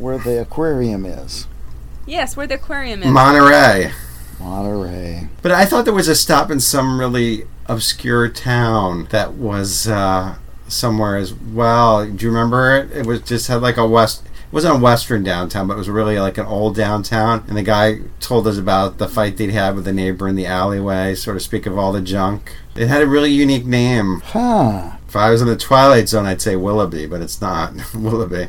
Where 0.00 0.18
the 0.18 0.40
aquarium 0.42 1.06
is, 1.06 1.46
Yes, 2.04 2.36
where 2.36 2.48
the 2.48 2.56
aquarium 2.56 3.02
is. 3.04 3.08
Monterey. 3.10 3.92
Monterey. 4.40 5.28
But 5.40 5.52
I 5.52 5.66
thought 5.66 5.84
there 5.84 5.94
was 5.94 6.08
a 6.08 6.16
stop 6.16 6.50
in 6.50 6.58
some 6.58 6.98
really 6.98 7.44
obscure 7.66 8.28
town 8.28 9.06
that 9.10 9.34
was 9.34 9.86
uh, 9.86 10.36
somewhere 10.66 11.16
as 11.16 11.32
well. 11.32 12.04
Do 12.10 12.24
you 12.26 12.32
remember 12.32 12.76
it? 12.76 12.90
It 12.90 13.06
was 13.06 13.20
just 13.22 13.46
had 13.46 13.62
like 13.62 13.76
a 13.76 13.86
west. 13.86 14.24
It 14.48 14.54
wasn't 14.54 14.76
a 14.76 14.78
western 14.78 15.22
downtown, 15.24 15.66
but 15.66 15.74
it 15.74 15.78
was 15.78 15.90
really 15.90 16.18
like 16.18 16.38
an 16.38 16.46
old 16.46 16.74
downtown. 16.74 17.44
And 17.48 17.56
the 17.56 17.62
guy 17.62 18.00
told 18.18 18.46
us 18.46 18.56
about 18.56 18.96
the 18.96 19.06
fight 19.06 19.36
they'd 19.36 19.50
had 19.50 19.76
with 19.76 19.84
the 19.84 19.92
neighbor 19.92 20.26
in 20.26 20.36
the 20.36 20.46
alleyway. 20.46 21.14
Sort 21.16 21.36
of 21.36 21.42
speak 21.42 21.66
of 21.66 21.76
all 21.76 21.92
the 21.92 22.00
junk. 22.00 22.56
It 22.74 22.88
had 22.88 23.02
a 23.02 23.06
really 23.06 23.30
unique 23.30 23.66
name. 23.66 24.20
Huh. 24.24 24.92
If 25.06 25.14
I 25.16 25.28
was 25.30 25.42
in 25.42 25.48
the 25.48 25.56
Twilight 25.56 26.08
Zone, 26.08 26.24
I'd 26.24 26.40
say 26.40 26.56
Willoughby, 26.56 27.04
but 27.04 27.20
it's 27.20 27.42
not 27.42 27.74
Willoughby. 27.94 28.48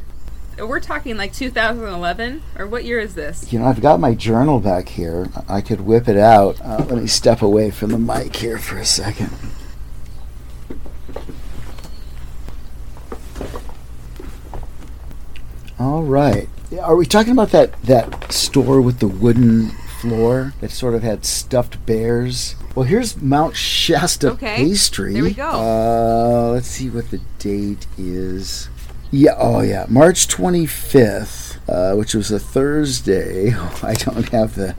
We're 0.57 0.79
talking 0.79 1.17
like 1.17 1.33
2011, 1.33 2.43
or 2.57 2.67
what 2.67 2.85
year 2.85 2.99
is 2.99 3.15
this? 3.15 3.51
You 3.51 3.59
know, 3.59 3.65
I've 3.65 3.81
got 3.81 3.99
my 3.99 4.13
journal 4.13 4.59
back 4.59 4.87
here. 4.89 5.29
I 5.49 5.59
could 5.59 5.81
whip 5.81 6.07
it 6.07 6.17
out. 6.17 6.59
Uh, 6.61 6.85
let 6.89 7.01
me 7.01 7.07
step 7.07 7.41
away 7.41 7.71
from 7.71 7.91
the 7.91 7.97
mic 7.97 8.35
here 8.37 8.57
for 8.57 8.77
a 8.77 8.85
second. 8.85 9.31
All 15.79 16.03
right. 16.03 16.49
Are 16.81 16.95
we 16.95 17.05
talking 17.05 17.31
about 17.31 17.51
that, 17.51 17.81
that 17.83 18.31
store 18.31 18.81
with 18.81 18.99
the 18.99 19.07
wooden 19.07 19.69
floor 20.01 20.53
that 20.59 20.71
sort 20.71 20.93
of 20.93 21.03
had 21.03 21.25
stuffed 21.25 21.83
bears? 21.85 22.55
Well, 22.75 22.85
here's 22.85 23.15
Mount 23.21 23.55
Shasta 23.55 24.31
Okay, 24.31 24.57
pastry. 24.57 25.13
there 25.13 25.23
we 25.23 25.33
go. 25.33 25.49
Uh, 25.49 26.51
let's 26.51 26.67
see 26.67 26.89
what 26.89 27.09
the 27.11 27.21
date 27.39 27.87
is. 27.97 28.69
Yeah, 29.11 29.35
oh 29.37 29.61
yeah, 29.61 29.85
March 29.89 30.27
25th, 30.27 31.57
uh, 31.67 31.95
which 31.97 32.13
was 32.13 32.29
a 32.29 32.39
Thursday. 32.39 33.53
I 33.83 33.93
don't 33.95 34.29
have 34.29 34.55
the. 34.55 34.75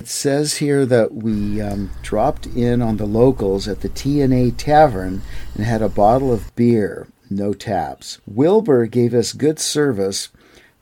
It 0.00 0.08
says 0.08 0.56
here 0.56 0.86
that 0.86 1.12
we 1.14 1.60
um, 1.60 1.90
dropped 2.02 2.46
in 2.46 2.80
on 2.82 2.96
the 2.96 3.06
locals 3.06 3.68
at 3.68 3.82
the 3.82 3.90
TNA 3.90 4.54
Tavern 4.56 5.20
and 5.54 5.64
had 5.64 5.82
a 5.82 5.90
bottle 5.90 6.32
of 6.32 6.54
beer, 6.56 7.06
no 7.30 7.52
taps. 7.52 8.18
Wilbur 8.26 8.86
gave 8.86 9.14
us 9.14 9.32
good 9.32 9.58
service. 9.58 10.28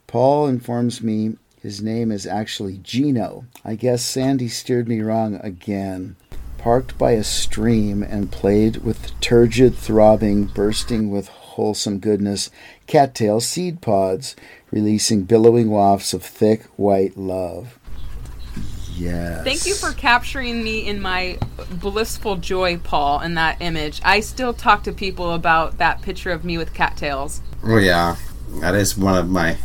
Paul 0.06 0.46
informs 0.46 1.02
me 1.02 1.36
his 1.62 1.82
name 1.82 2.12
is 2.12 2.26
actually 2.26 2.78
Gino. 2.78 3.44
I 3.64 3.74
guess 3.74 4.02
Sandy 4.02 4.48
steered 4.48 4.88
me 4.88 5.00
wrong 5.00 5.36
again. 5.42 6.16
Parked 6.56 6.96
by 6.96 7.12
a 7.12 7.24
stream 7.24 8.02
and 8.02 8.32
played 8.32 8.78
with 8.78 9.18
turgid, 9.20 9.76
throbbing, 9.76 10.46
bursting 10.46 11.10
with 11.10 11.28
wholesome 11.28 11.98
goodness, 11.98 12.50
cattail 12.86 13.40
seed 13.40 13.80
pods, 13.80 14.36
releasing 14.70 15.24
billowing 15.24 15.70
wafts 15.70 16.14
of 16.14 16.22
thick 16.22 16.64
white 16.76 17.16
love. 17.16 17.77
Yes. 18.98 19.44
Thank 19.44 19.66
you 19.66 19.74
for 19.74 19.92
capturing 19.92 20.62
me 20.62 20.86
in 20.86 21.00
my 21.00 21.38
blissful 21.70 22.36
joy, 22.36 22.78
Paul, 22.78 23.20
in 23.20 23.34
that 23.34 23.60
image. 23.60 24.00
I 24.04 24.20
still 24.20 24.52
talk 24.52 24.82
to 24.84 24.92
people 24.92 25.32
about 25.32 25.78
that 25.78 26.02
picture 26.02 26.30
of 26.30 26.44
me 26.44 26.58
with 26.58 26.74
cattails. 26.74 27.40
Oh 27.64 27.78
yeah, 27.78 28.16
that 28.60 28.74
is 28.74 28.96
one 28.96 29.16
of 29.16 29.28
my 29.28 29.58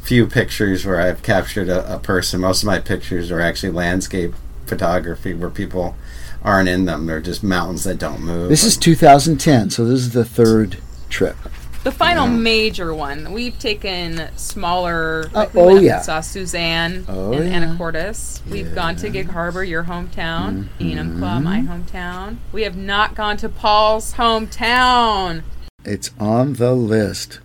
few 0.00 0.26
pictures 0.26 0.86
where 0.86 1.00
I've 1.00 1.22
captured 1.22 1.68
a, 1.68 1.94
a 1.94 1.98
person. 1.98 2.40
Most 2.40 2.62
of 2.62 2.66
my 2.66 2.78
pictures 2.78 3.30
are 3.30 3.40
actually 3.40 3.72
landscape 3.72 4.34
photography 4.66 5.34
where 5.34 5.50
people 5.50 5.96
aren't 6.42 6.68
in 6.68 6.84
them. 6.84 7.06
They're 7.06 7.20
just 7.20 7.42
mountains 7.42 7.84
that 7.84 7.98
don't 7.98 8.20
move. 8.20 8.48
This 8.48 8.64
is 8.64 8.76
2010, 8.76 9.70
so 9.70 9.84
this 9.84 10.00
is 10.00 10.12
the 10.12 10.24
third 10.24 10.78
trip. 11.08 11.36
The 11.86 11.92
final 11.92 12.26
Yeah. 12.26 12.32
major 12.34 12.92
one. 12.92 13.30
We've 13.30 13.56
taken 13.60 14.28
smaller. 14.34 15.30
Uh, 15.32 15.38
Like 15.38 15.54
we 15.54 15.60
oh, 15.60 15.76
yeah. 15.78 16.00
saw 16.00 16.20
Suzanne 16.20 17.04
Oh, 17.08 17.30
in 17.30 17.46
yeah. 17.46 17.60
Anacortes. 17.60 18.40
We've 18.50 18.74
gone 18.74 18.96
to 18.96 19.08
Gig 19.08 19.30
Harbor, 19.30 19.62
your 19.62 19.84
hometown. 19.84 20.64
Mm-hmm. 20.80 20.82
Enumclaw, 21.22 21.40
my 21.44 21.60
hometown. 21.60 22.38
We 22.50 22.62
have 22.64 22.76
not 22.76 23.14
gone 23.14 23.36
to 23.36 23.48
Paul's 23.48 24.14
hometown. 24.14 25.44
It's 25.84 26.10
on 26.18 26.54
the 26.54 26.72
list. 26.74 27.38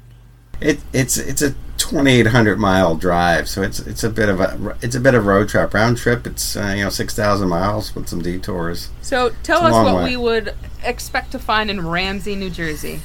It, 0.59 0.79
it's 0.91 1.17
it's 1.17 1.43
a 1.43 1.53
2,800 1.77 2.57
mile 2.57 2.95
drive, 2.95 3.47
so 3.47 3.61
it's 3.61 3.79
it's 3.81 4.03
a 4.03 4.09
bit 4.09 4.27
of 4.27 4.39
a 4.41 4.75
it's 4.81 4.95
a 4.95 4.99
bit 4.99 5.13
of 5.13 5.27
road 5.27 5.49
trip. 5.49 5.71
Round 5.71 5.97
trip, 5.97 6.25
it's 6.25 6.55
uh, 6.57 6.73
you 6.75 6.83
know 6.83 6.89
6,000 6.89 7.47
miles 7.47 7.93
with 7.93 8.09
some 8.09 8.23
detours. 8.23 8.89
So 9.03 9.33
tell 9.43 9.67
It's 9.67 9.75
us 9.75 9.85
what 9.85 9.95
way. 9.97 10.05
we 10.05 10.17
would 10.17 10.55
expect 10.83 11.31
to 11.33 11.37
find 11.37 11.69
in 11.69 11.85
Ramsey, 11.87 12.35
New 12.35 12.49
Jersey. 12.49 13.01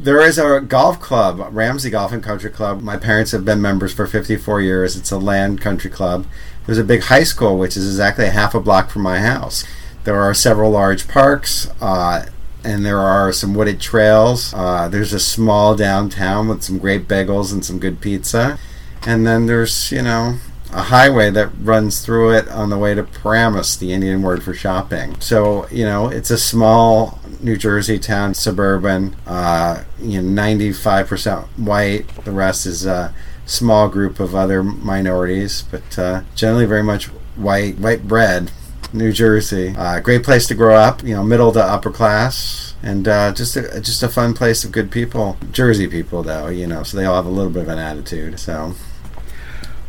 There 0.00 0.20
is 0.20 0.38
a 0.38 0.60
golf 0.60 1.00
club, 1.00 1.46
Ramsey 1.50 1.88
Golf 1.88 2.12
and 2.12 2.22
Country 2.22 2.50
Club. 2.50 2.82
My 2.82 2.96
parents 2.96 3.30
have 3.30 3.44
been 3.44 3.62
members 3.62 3.92
for 3.92 4.06
54 4.06 4.60
years. 4.60 4.96
It's 4.96 5.12
a 5.12 5.18
land 5.18 5.60
country 5.60 5.90
club. 5.90 6.26
There's 6.66 6.78
a 6.78 6.84
big 6.84 7.02
high 7.02 7.22
school, 7.22 7.58
which 7.58 7.76
is 7.76 7.86
exactly 7.86 8.26
half 8.26 8.54
a 8.54 8.60
block 8.60 8.90
from 8.90 9.02
my 9.02 9.20
house. 9.20 9.64
There 10.02 10.20
are 10.20 10.34
several 10.34 10.72
large 10.72 11.06
parks. 11.06 11.70
Uh, 11.80 12.26
and 12.64 12.84
there 12.84 12.98
are 12.98 13.32
some 13.32 13.54
wooded 13.54 13.80
trails. 13.80 14.52
Uh, 14.54 14.88
there's 14.88 15.12
a 15.12 15.20
small 15.20 15.76
downtown 15.76 16.48
with 16.48 16.62
some 16.62 16.78
great 16.78 17.06
bagels 17.06 17.52
and 17.52 17.64
some 17.64 17.78
good 17.78 18.00
pizza. 18.00 18.58
And 19.06 19.26
then 19.26 19.46
there's, 19.46 19.92
you 19.92 20.02
know, 20.02 20.38
a 20.74 20.82
highway 20.82 21.30
that 21.30 21.50
runs 21.60 22.04
through 22.04 22.34
it 22.34 22.48
on 22.48 22.68
the 22.68 22.76
way 22.76 22.94
to 22.94 23.04
Paramus, 23.04 23.76
the 23.76 23.92
Indian 23.92 24.22
word 24.22 24.42
for 24.42 24.52
shopping. 24.52 25.18
So, 25.20 25.68
you 25.68 25.84
know, 25.84 26.08
it's 26.08 26.30
a 26.30 26.38
small 26.38 27.20
New 27.40 27.56
Jersey 27.56 27.98
town, 27.98 28.34
suburban, 28.34 29.14
uh, 29.24 29.84
you 30.00 30.20
know, 30.20 30.42
95% 30.42 31.44
white. 31.56 32.08
The 32.24 32.32
rest 32.32 32.66
is 32.66 32.86
a 32.86 33.14
small 33.46 33.88
group 33.88 34.18
of 34.18 34.34
other 34.34 34.64
minorities, 34.64 35.62
but 35.70 35.98
uh, 35.98 36.22
generally 36.34 36.66
very 36.66 36.82
much 36.82 37.06
white, 37.36 37.78
white 37.78 38.08
bread. 38.08 38.50
New 38.92 39.12
Jersey, 39.12 39.74
uh, 39.76 40.00
great 40.00 40.22
place 40.22 40.46
to 40.48 40.54
grow 40.54 40.76
up. 40.76 41.02
You 41.02 41.16
know, 41.16 41.24
middle 41.24 41.50
to 41.52 41.62
upper 41.62 41.90
class, 41.90 42.74
and 42.80 43.08
uh, 43.08 43.32
just 43.32 43.56
a 43.56 43.80
just 43.80 44.04
a 44.04 44.08
fun 44.08 44.34
place 44.34 44.62
of 44.62 44.70
good 44.70 44.92
people. 44.92 45.36
Jersey 45.50 45.88
people, 45.88 46.22
though, 46.22 46.46
you 46.46 46.68
know, 46.68 46.84
so 46.84 46.96
they 46.96 47.04
all 47.04 47.16
have 47.16 47.26
a 47.26 47.30
little 47.30 47.50
bit 47.50 47.62
of 47.62 47.68
an 47.70 47.78
attitude. 47.78 48.38
So 48.38 48.76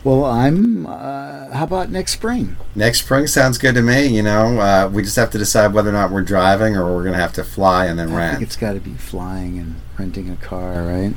Well, 0.05 0.23
I'm. 0.23 0.85
Uh, 0.85 1.49
how 1.51 1.63
about 1.63 1.89
next 1.89 2.13
spring? 2.13 2.55
next 2.75 2.99
spring 2.99 3.25
sounds 3.27 3.57
good 3.57 3.73
to 3.75 3.81
me. 3.81 4.05
You 4.07 4.21
know, 4.21 4.59
uh, 4.59 4.87
we 4.87 5.01
just 5.01 5.15
have 5.15 5.31
to 5.31 5.37
decide 5.39 5.73
whether 5.73 5.89
or 5.89 5.93
not 5.93 6.11
we're 6.11 6.21
driving 6.21 6.77
or 6.77 6.85
we're 6.95 7.01
going 7.01 7.13
to 7.15 7.19
have 7.19 7.33
to 7.33 7.43
fly 7.43 7.87
and 7.87 7.97
then 7.97 8.09
I 8.09 8.11
think 8.11 8.17
rent. 8.33 8.43
it's 8.43 8.55
got 8.55 8.73
to 8.73 8.79
be 8.79 8.93
flying 8.93 9.57
and 9.57 9.75
renting 9.97 10.29
a 10.29 10.35
car, 10.35 10.83
right? 10.83 11.13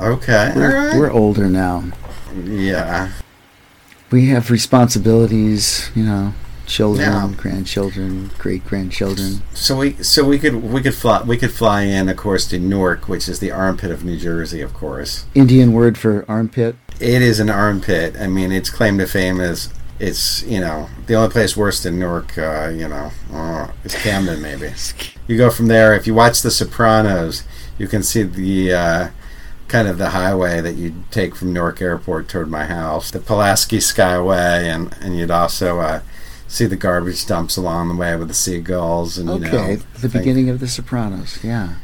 Okay, 0.00 0.52
We're, 0.54 0.88
right. 0.88 0.98
we're 0.98 1.10
older 1.12 1.46
now. 1.48 1.84
Yeah, 2.44 3.12
We 4.10 4.26
have 4.26 4.50
responsibilities, 4.50 5.90
you 5.94 6.02
know, 6.04 6.34
children, 6.66 7.08
Yeah. 7.08 7.32
grandchildren, 7.36 8.30
great 8.36 8.66
grandchildren. 8.66 9.42
so 9.54 9.76
we 9.78 9.92
so 10.02 10.24
we 10.24 10.38
could 10.38 10.56
we 10.62 10.82
could 10.82 10.94
fly 10.94 11.22
we 11.22 11.36
could 11.38 11.52
fly 11.52 11.82
in, 11.82 12.08
of 12.10 12.16
course, 12.18 12.46
to 12.48 12.58
Newark, 12.58 13.08
which 13.08 13.26
is 13.28 13.38
the 13.38 13.50
armpit 13.52 13.90
of 13.92 14.04
New 14.04 14.18
Jersey, 14.18 14.60
of 14.60 14.74
course. 14.74 15.24
Indian 15.34 15.72
word 15.72 15.96
for 15.96 16.24
armpit. 16.28 16.76
It 17.00 17.22
is 17.22 17.40
an 17.40 17.50
armpit. 17.50 18.16
I 18.18 18.26
mean, 18.26 18.52
its 18.52 18.70
claim 18.70 18.98
to 18.98 19.06
fame 19.06 19.40
is 19.40 19.68
it's 19.98 20.42
you 20.42 20.60
know 20.60 20.88
the 21.06 21.14
only 21.14 21.30
place 21.30 21.56
worse 21.56 21.82
than 21.82 21.98
Newark. 21.98 22.36
Uh, 22.36 22.68
you 22.74 22.88
know, 22.88 23.10
uh, 23.32 23.70
it's 23.84 24.00
Camden 24.02 24.40
maybe. 24.40 24.72
You 25.26 25.36
go 25.36 25.50
from 25.50 25.66
there. 25.66 25.94
If 25.94 26.06
you 26.06 26.14
watch 26.14 26.42
The 26.42 26.50
Sopranos, 26.50 27.44
you 27.78 27.88
can 27.88 28.02
see 28.02 28.22
the 28.22 28.72
uh, 28.72 29.08
kind 29.68 29.88
of 29.88 29.98
the 29.98 30.10
highway 30.10 30.60
that 30.60 30.74
you 30.74 30.94
take 31.10 31.34
from 31.34 31.52
Newark 31.52 31.82
Airport 31.82 32.28
toward 32.28 32.48
my 32.50 32.66
house, 32.66 33.10
the 33.10 33.18
Pulaski 33.18 33.78
Skyway, 33.78 34.62
and 34.62 34.94
and 35.00 35.18
you'd 35.18 35.30
also 35.30 35.80
uh, 35.80 36.00
see 36.48 36.66
the 36.66 36.76
garbage 36.76 37.26
dumps 37.26 37.56
along 37.56 37.88
the 37.88 37.96
way 37.96 38.16
with 38.16 38.28
the 38.28 38.34
seagulls 38.34 39.18
and 39.18 39.28
you 39.28 39.38
know, 39.38 39.58
Okay, 39.58 39.74
the 40.00 40.08
beginning 40.08 40.48
of 40.48 40.60
The 40.60 40.68
Sopranos. 40.68 41.42
Yeah. 41.42 41.74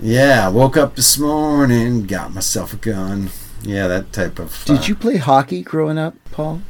Yeah, 0.00 0.48
woke 0.48 0.76
up 0.76 0.94
this 0.94 1.18
morning, 1.18 2.06
got 2.06 2.34
myself 2.34 2.74
a 2.74 2.76
gun. 2.76 3.30
Yeah, 3.66 3.88
that 3.88 4.12
type 4.12 4.38
of. 4.38 4.68
uh, 4.68 4.74
Did 4.76 4.88
you 4.88 4.94
play 4.94 5.16
hockey 5.16 5.62
growing 5.62 5.98
up, 5.98 6.14
Paul? 6.30 6.62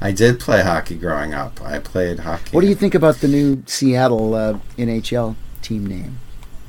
I 0.00 0.12
did 0.12 0.38
play 0.40 0.62
hockey 0.62 0.96
growing 0.96 1.32
up. 1.34 1.60
I 1.62 1.78
played 1.78 2.20
hockey. 2.20 2.50
What 2.52 2.60
do 2.60 2.66
you 2.66 2.74
think 2.74 2.94
about 2.94 3.16
the 3.16 3.28
new 3.28 3.62
Seattle 3.66 4.34
uh, 4.34 4.58
NHL 4.76 5.34
team 5.62 5.86
name? 5.86 6.18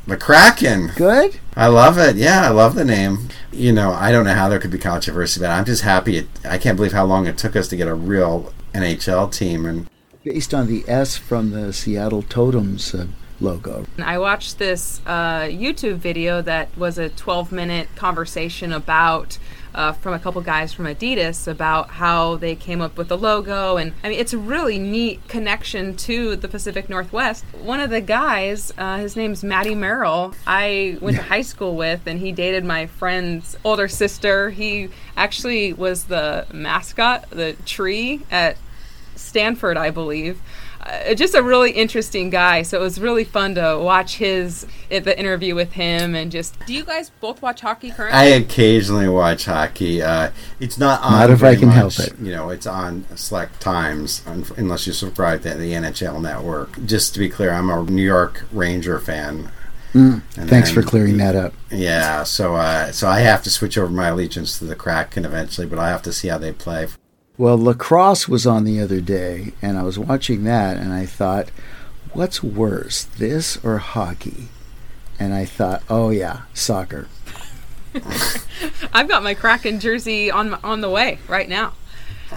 McCracken. 0.07 0.95
Good. 0.95 1.39
I 1.55 1.67
love 1.67 1.97
it. 1.97 2.15
Yeah, 2.15 2.41
I 2.45 2.49
love 2.49 2.75
the 2.75 2.85
name. 2.85 3.29
You 3.51 3.71
know, 3.73 3.91
I 3.91 4.11
don't 4.11 4.25
know 4.25 4.33
how 4.35 4.47
there 4.49 4.59
could 4.59 4.71
be 4.71 4.77
controversy 4.77 5.39
but. 5.39 5.49
I'm 5.49 5.65
just 5.65 5.81
happy. 5.81 6.17
It, 6.17 6.27
I 6.45 6.57
can't 6.57 6.75
believe 6.77 6.91
how 6.93 7.05
long 7.05 7.25
it 7.27 7.37
took 7.37 7.55
us 7.55 7.67
to 7.69 7.75
get 7.75 7.87
a 7.87 7.95
real 7.95 8.53
NHL 8.73 9.33
team. 9.33 9.65
And 9.65 9.89
Based 10.23 10.53
on 10.53 10.67
the 10.67 10.83
S 10.87 11.17
from 11.17 11.51
the 11.51 11.73
Seattle 11.73 12.21
Totems 12.23 12.93
uh, 12.93 13.07
logo. 13.39 13.85
I 13.97 14.17
watched 14.17 14.57
this 14.57 15.01
uh, 15.05 15.41
YouTube 15.41 15.97
video 15.97 16.41
that 16.41 16.75
was 16.77 16.97
a 16.97 17.09
12 17.09 17.51
minute 17.51 17.87
conversation 17.95 18.73
about. 18.73 19.37
Uh, 19.73 19.91
from 19.91 20.13
a 20.13 20.19
couple 20.19 20.39
guys 20.39 20.71
from 20.71 20.85
Adidas 20.85 21.49
about 21.49 21.89
how 21.89 22.37
they 22.37 22.55
came 22.55 22.79
up 22.79 22.97
with 22.97 23.09
the 23.09 23.17
logo, 23.17 23.75
and 23.75 23.91
I 24.05 24.07
mean 24.07 24.19
it's 24.21 24.31
a 24.31 24.37
really 24.37 24.79
neat 24.79 25.27
connection 25.27 25.97
to 25.97 26.37
the 26.37 26.47
Pacific 26.47 26.87
Northwest. 26.87 27.43
One 27.61 27.81
of 27.81 27.89
the 27.89 27.99
guys, 27.99 28.71
uh, 28.77 28.99
his 28.99 29.17
name's 29.17 29.43
Matty 29.43 29.75
Merrill. 29.75 30.33
I 30.47 30.97
went 31.01 31.17
to 31.17 31.23
high 31.23 31.41
school 31.41 31.75
with, 31.75 32.07
and 32.07 32.21
he 32.21 32.31
dated 32.31 32.63
my 32.63 32.85
friend's 32.85 33.57
older 33.65 33.89
sister. 33.89 34.49
He 34.49 34.87
actually 35.17 35.73
was 35.73 36.05
the 36.05 36.47
mascot, 36.53 37.29
the 37.31 37.57
tree 37.65 38.21
at 38.31 38.55
Stanford, 39.17 39.75
I 39.75 39.89
believe. 39.89 40.41
Uh, 40.85 41.15
just 41.15 41.33
a 41.33 41.41
really 41.41 41.71
interesting 41.71 42.29
guy. 42.29 42.61
So 42.61 42.77
it 42.79 42.81
was 42.81 42.99
really 42.99 43.23
fun 43.23 43.55
to 43.55 43.79
watch 43.81 44.17
his 44.17 44.67
uh, 44.91 44.99
the 44.99 45.17
interview 45.17 45.55
with 45.55 45.71
him 45.73 46.13
and 46.15 46.31
just. 46.31 46.55
Do 46.65 46.73
you 46.73 46.83
guys 46.83 47.09
both 47.21 47.41
watch 47.41 47.61
hockey 47.61 47.89
currently? 47.91 48.19
I 48.19 48.25
occasionally 48.25 49.09
watch 49.09 49.45
hockey. 49.45 50.01
Uh, 50.01 50.31
it's 50.59 50.77
not 50.77 51.01
on. 51.01 51.13
Not 51.13 51.29
if 51.31 51.37
I 51.37 51.55
very 51.55 51.57
can 51.57 51.69
help 51.69 51.97
it. 51.99 52.13
You 52.19 52.31
know, 52.31 52.49
it's 52.49 52.67
on 52.67 53.05
select 53.15 53.59
times, 53.61 54.21
unless 54.57 54.85
you 54.85 54.93
subscribe 54.93 55.41
to 55.43 55.55
the 55.55 55.71
NHL 55.71 56.21
Network. 56.21 56.85
Just 56.85 57.13
to 57.13 57.19
be 57.19 57.29
clear, 57.29 57.51
I'm 57.51 57.69
a 57.69 57.83
New 57.83 58.03
York 58.03 58.45
Ranger 58.51 58.99
fan. 58.99 59.51
Mm, 59.95 60.21
And 60.37 60.49
thanks 60.49 60.69
for 60.69 60.83
clearing 60.83 61.15
that 61.17 61.37
up. 61.37 61.53
Yeah, 61.71 62.23
so 62.23 62.55
uh, 62.55 62.91
so 62.91 63.07
I 63.07 63.21
have 63.21 63.41
to 63.43 63.49
switch 63.49 63.77
over 63.77 63.89
my 63.89 64.09
allegiance 64.09 64.59
to 64.59 64.65
the 64.65 64.75
Kraken 64.75 65.23
eventually, 65.23 65.65
but 65.65 65.79
I 65.79 65.87
have 65.87 66.01
to 66.03 66.11
see 66.13 66.27
how 66.27 66.37
they 66.37 66.51
play. 66.51 66.87
Well, 67.37 67.57
lacrosse 67.57 68.29
was 68.29 68.47
on 68.47 68.63
the 68.63 68.79
other 68.79 69.01
day, 69.01 69.53
and 69.61 69.77
I 69.77 69.83
was 69.83 69.99
watching 69.99 70.45
that, 70.45 70.77
and 70.77 70.93
I 70.93 71.05
thought, 71.05 71.49
what's 72.13 72.41
worse, 72.41 73.03
this 73.03 73.57
or 73.63 73.77
hockey? 73.79 74.47
And 75.19 75.33
I 75.33 75.43
thought, 75.43 75.83
oh 75.89 76.11
yeah, 76.11 76.43
soccer. 76.53 77.07
I've 78.93 79.07
got 79.07 79.23
my 79.23 79.33
Kraken 79.33 79.79
jersey 79.79 80.31
on 80.31 80.53
on 80.55 80.81
the 80.81 80.89
way 80.89 81.19
right 81.27 81.47
now. 81.47 81.73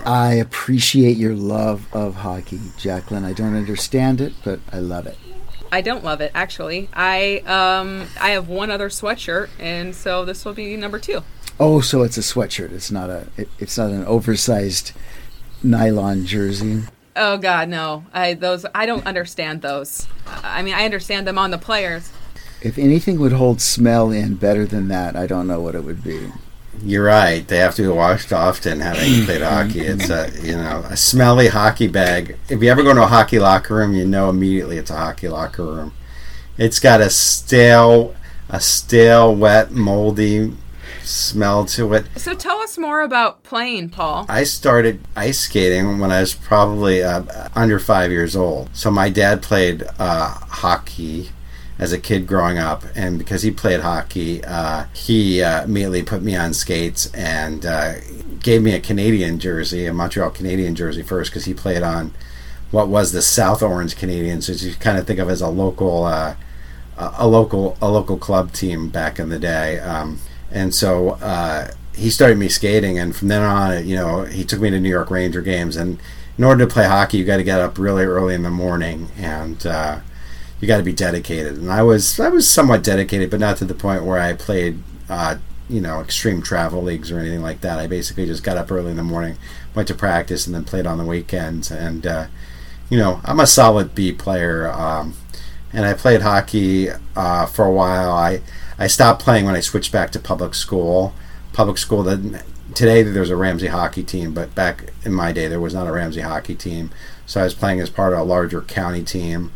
I 0.05 0.35
appreciate 0.35 1.17
your 1.17 1.35
love 1.35 1.87
of 1.93 2.17
hockey, 2.17 2.61
Jacqueline. 2.77 3.25
I 3.25 3.33
don't 3.33 3.57
understand 3.57 4.21
it, 4.21 4.33
but 4.45 4.61
I 4.73 4.79
love 4.79 5.07
it. 5.07 5.19
I 5.71 5.81
don't 5.81 6.05
love 6.05 6.21
it 6.21 6.31
actually. 6.35 6.89
I 6.93 7.39
um 7.47 8.07
I 8.21 8.31
have 8.31 8.49
one 8.49 8.71
other 8.71 8.89
sweatshirt, 8.89 9.49
and 9.59 9.95
so 9.95 10.25
this 10.25 10.45
will 10.45 10.55
be 10.55 10.77
number 10.77 10.99
two. 10.99 11.23
Oh, 11.61 11.81
so 11.81 12.03
it's 12.03 12.17
a 12.17 12.21
sweatshirt. 12.21 12.73
It's 12.73 12.91
not 12.91 13.11
a. 13.11 13.27
It, 13.37 13.49
it's 13.59 13.77
not 13.77 13.91
an 13.91 14.05
oversized 14.05 14.93
nylon 15.63 16.25
jersey. 16.25 16.83
Oh 17.17 17.37
God, 17.37 17.69
no! 17.69 18.05
I 18.13 18.35
those 18.35 18.65
I 18.75 18.87
don't 18.87 19.07
understand 19.07 19.63
those. 19.63 20.07
I 20.27 20.63
mean, 20.63 20.75
I 20.75 20.85
understand 20.85 21.27
them 21.27 21.39
on 21.39 21.51
the 21.51 21.59
players. 21.59 22.13
If 22.63 22.79
anything 22.79 23.19
would 23.21 23.33
hold 23.33 23.61
smell 23.61 24.11
in 24.11 24.35
better 24.37 24.67
than 24.67 24.89
that, 24.89 25.17
I 25.17 25.27
don't 25.27 25.47
know 25.49 25.61
what 25.61 25.75
it 25.75 25.83
would 25.83 26.05
be. 26.05 26.31
You're 26.81 27.05
right; 27.05 27.47
they 27.47 27.59
have 27.59 27.75
to 27.77 27.83
be 27.83 27.89
washed 27.89 28.33
often 28.33 28.79
having 28.79 29.25
played 29.25 29.43
hockey. 29.43 29.81
It's 29.81 30.11
a 30.11 30.31
you 30.41 30.55
know 30.55 30.85
a 30.89 30.97
smelly 30.97 31.49
hockey 31.49 31.89
bag. 31.89 32.37
If 32.49 32.63
you 32.63 32.71
ever 32.71 32.85
go 32.85 32.95
to 32.95 33.03
a 33.03 33.07
hockey 33.07 33.41
locker 33.41 33.75
room, 33.75 33.95
you 33.95 34.07
know 34.07 34.31
immediately 34.31 34.79
it's 34.79 34.91
a 34.91 34.97
hockey 34.97 35.29
locker 35.29 35.65
room. 35.65 35.93
It's 36.57 36.79
got 36.79 37.01
a 37.01 37.11
stale, 37.11 38.15
a 38.49 38.61
stale, 38.61 39.35
wet, 39.35 39.73
moldy 39.73 40.53
smell 41.09 41.65
to 41.65 41.95
it. 41.95 42.07
So 42.17 42.35
tell 42.35 42.59
us 42.59 42.79
more 42.79 43.01
about 43.01 43.43
playing, 43.43 43.91
Paul. 43.91 44.27
I 44.29 44.45
started 44.45 45.01
ice 45.17 45.41
skating 45.41 45.99
when 45.99 46.13
I 46.13 46.21
was 46.21 46.35
probably 46.35 47.03
uh, 47.03 47.49
under 47.55 47.79
five 47.79 48.11
years 48.11 48.37
old. 48.37 48.71
So 48.75 48.91
my 48.91 49.09
dad 49.09 49.43
played 49.43 49.85
uh, 49.99 50.35
hockey 50.35 51.31
as 51.79 51.93
a 51.93 51.99
kid 51.99 52.27
growing 52.27 52.59
up, 52.59 52.83
and 52.97 53.19
because 53.19 53.43
he 53.43 53.51
played 53.51 53.81
hockey, 53.81 54.45
uh, 54.45 54.87
he 54.93 55.43
uh, 55.43 55.65
immediately 55.65 56.03
put 56.03 56.23
me 56.23 56.35
on 56.35 56.53
skates 56.53 57.13
and 57.15 57.65
uh, 57.65 57.95
gave 58.41 58.63
me 58.63 58.75
a 58.75 58.81
Canadian 58.81 59.39
jersey, 59.39 59.87
a 59.87 59.93
Montreal 59.93 60.31
Canadian 60.31 60.75
jersey 60.75 61.03
first, 61.03 61.31
because 61.31 61.45
he 61.45 61.55
played 61.55 61.83
on 61.83 62.13
what 62.73 62.89
was 62.89 63.13
the 63.13 63.23
South 63.23 63.63
Orange 63.63 63.97
Canadians, 63.97 64.49
which 64.49 64.63
you 64.63 64.75
kind 64.75 64.99
of 64.99 65.07
think 65.07 65.21
of 65.21 65.31
as 65.31 65.41
a 65.41 65.49
local. 65.49 66.05
Uh, 66.05 66.35
a 66.99 67.15
a 67.19 67.27
local 67.27 67.79
a 67.81 67.89
local 67.89 68.19
club 68.19 68.53
team 68.53 68.89
back 68.89 69.19
in 69.19 69.29
the 69.29 69.39
day, 69.39 69.79
um, 69.79 70.19
and 70.51 70.75
so 70.75 71.11
uh, 71.21 71.71
he 71.95 72.11
started 72.11 72.39
me 72.39 72.49
skating, 72.49 72.99
and 72.99 73.15
from 73.15 73.29
then 73.29 73.43
on, 73.43 73.87
you 73.87 73.97
know, 73.97 74.25
he 74.25 74.45
took 74.45 74.61
me 74.61 74.71
to 74.71 74.81
New 74.81 74.89
York 74.89 75.11
Ranger 75.11 75.43
games, 75.43 75.77
and 75.77 75.99
in 76.37 76.45
order 76.45 76.65
to 76.65 76.73
play 76.73 76.87
hockey, 76.87 77.19
you 77.19 77.25
got 77.25 77.39
to 77.39 77.45
get 77.45 77.61
up 77.61 77.79
really 77.79 78.05
early 78.05 78.35
in 78.35 78.43
the 78.43 78.51
morning, 78.51 79.09
and 79.17 79.67
uh, 79.67 80.01
you 80.61 80.69
got 80.69 80.79
to 80.79 80.83
be 80.83 80.93
dedicated. 80.93 81.57
And 81.57 81.71
I 81.71 81.83
was 81.83 82.19
I 82.21 82.29
was 82.29 82.49
somewhat 82.49 82.85
dedicated, 82.85 83.31
but 83.31 83.41
not 83.41 83.57
to 83.59 83.65
the 83.65 83.75
point 83.75 84.05
where 84.05 84.21
I 84.21 84.33
played, 84.35 84.83
uh, 85.09 85.39
you 85.69 85.81
know, 85.81 86.01
extreme 86.01 86.41
travel 86.43 86.83
leagues 86.83 87.11
or 87.11 87.19
anything 87.19 87.43
like 87.43 87.61
that. 87.63 87.79
I 87.79 87.87
basically 87.87 88.27
just 88.27 88.43
got 88.43 88.57
up 88.57 88.71
early 88.71 88.91
in 88.91 88.97
the 88.97 89.03
morning, 89.03 89.37
went 89.75 89.89
to 89.89 89.95
practice, 89.95 90.47
and 90.47 90.55
then 90.55 90.65
played 90.65 90.87
on 90.87 90.99
the 90.99 91.05
weekends. 91.05 91.71
And 91.71 92.07
uh, 92.07 92.27
you 92.89 92.99
know, 92.99 93.21
I'm 93.25 93.41
a 93.41 93.47
solid 93.47 93.95
B 93.95 94.13
player. 94.13 94.71
Um, 94.71 95.15
and 95.73 95.85
I 95.85 95.95
played 95.95 96.23
hockey 96.23 96.89
uh, 97.15 97.47
for 97.47 97.65
a 97.65 97.73
while. 97.73 98.13
I 98.13 98.41
I 98.79 98.87
stopped 98.87 99.23
playing 99.23 99.45
when 99.45 99.57
I 99.57 99.61
switched 99.61 99.93
back 99.93 100.11
to 100.13 100.21
public 100.21 100.55
school. 100.55 101.13
Public 101.53 101.79
school 101.79 102.03
that 102.05 102.45
today 102.75 103.03
there's 103.03 103.31
a 103.31 103.37
Ramsey 103.37 103.67
hockey 103.69 104.05
team, 104.05 104.33
but 104.33 104.55
back 104.55 104.93
in 105.05 105.13
my 105.13 105.33
day 105.33 105.49
there 105.49 105.61
was 105.61 105.75
not 105.75 105.89
a 105.89 105.93
Ramsey 105.93 106.21
hockey 106.21 106.55
team. 106.55 106.91
So 107.27 107.41
I 107.41 107.45
was 107.45 107.55
playing 107.55 107.81
as 107.81 107.91
part 107.91 108.13
of 108.13 108.21
a 108.21 108.23
larger 108.23 108.63
county 108.63 109.03
team. 109.03 109.53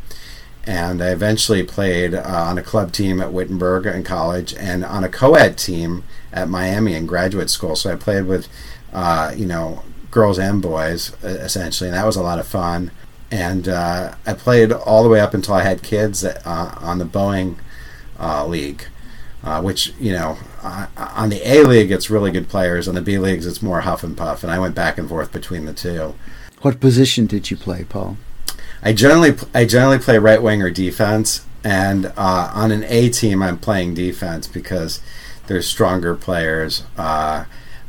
And 0.65 1.03
I 1.03 1.09
eventually 1.09 1.63
played 1.65 2.15
uh, 2.15 2.23
on 2.23 2.57
a 2.57 2.63
club 2.63 2.93
team 2.93 3.21
at 3.21 3.33
Wittenberg 3.33 3.87
in 3.87 4.05
college 4.05 4.55
and 4.55 4.85
on 4.85 5.03
a 5.03 5.09
co 5.09 5.35
ed 5.35 5.59
team 5.59 6.05
at 6.33 6.49
Miami 6.49 6.95
in 6.95 7.07
graduate 7.07 7.51
school. 7.51 7.75
So 7.75 7.93
I 7.93 7.97
played 7.97 8.27
with, 8.27 8.49
uh, 8.93 9.33
you 9.37 9.47
know, 9.47 9.83
girls 10.11 10.39
and 10.39 10.63
boys 10.63 11.13
essentially, 11.23 11.89
and 11.89 11.97
that 11.97 12.07
was 12.07 12.17
a 12.17 12.23
lot 12.23 12.39
of 12.39 12.47
fun. 12.47 12.93
And 13.31 13.67
uh, 13.67 14.15
I 14.27 14.35
played 14.35 14.71
all 14.73 15.03
the 15.03 15.09
way 15.09 15.19
up 15.19 15.35
until 15.35 15.55
I 15.55 15.63
had 15.63 15.83
kids 15.83 16.23
uh, 16.23 16.79
on 16.81 16.99
the 16.99 17.07
Boeing 17.07 17.57
uh, 18.21 18.47
League, 18.47 18.85
uh, 19.45 19.61
which, 19.61 19.93
you 19.99 20.13
know, 20.13 20.39
uh, 20.63 20.87
on 20.97 21.29
the 21.29 21.47
A 21.49 21.65
League, 21.65 21.91
it's 21.91 22.11
really 22.11 22.31
good 22.31 22.49
players. 22.49 22.87
On 22.87 22.95
the 22.95 23.03
B 23.03 23.19
Leagues, 23.19 23.47
it's 23.47 23.63
more 23.63 23.81
huff 23.81 24.05
and 24.05 24.17
puff. 24.17 24.43
And 24.43 24.53
I 24.53 24.59
went 24.59 24.75
back 24.75 24.99
and 24.99 25.09
forth 25.09 25.33
between 25.33 25.65
the 25.65 25.73
two. 25.73 26.15
What 26.61 26.81
position 26.81 27.27
did 27.27 27.51
you 27.51 27.57
play, 27.57 27.85
Paul? 27.85 28.19
I 28.83 28.93
generally 28.93 29.37
I 29.55 29.65
generally 29.65 29.99
play 29.99 30.19
right 30.19 30.43
wing 30.43 30.63
or 30.63 30.71
defense, 30.71 31.45
and 31.65 32.07
uh, 32.17 32.51
on 32.55 32.73
an 32.73 32.85
A 32.85 33.09
team 33.11 33.43
I'm 33.43 33.59
playing 33.59 33.95
defense 33.95 34.47
because 34.47 35.01
there's 35.47 35.67
stronger 35.67 36.15
players. 36.15 36.85
Uh, 36.97 37.45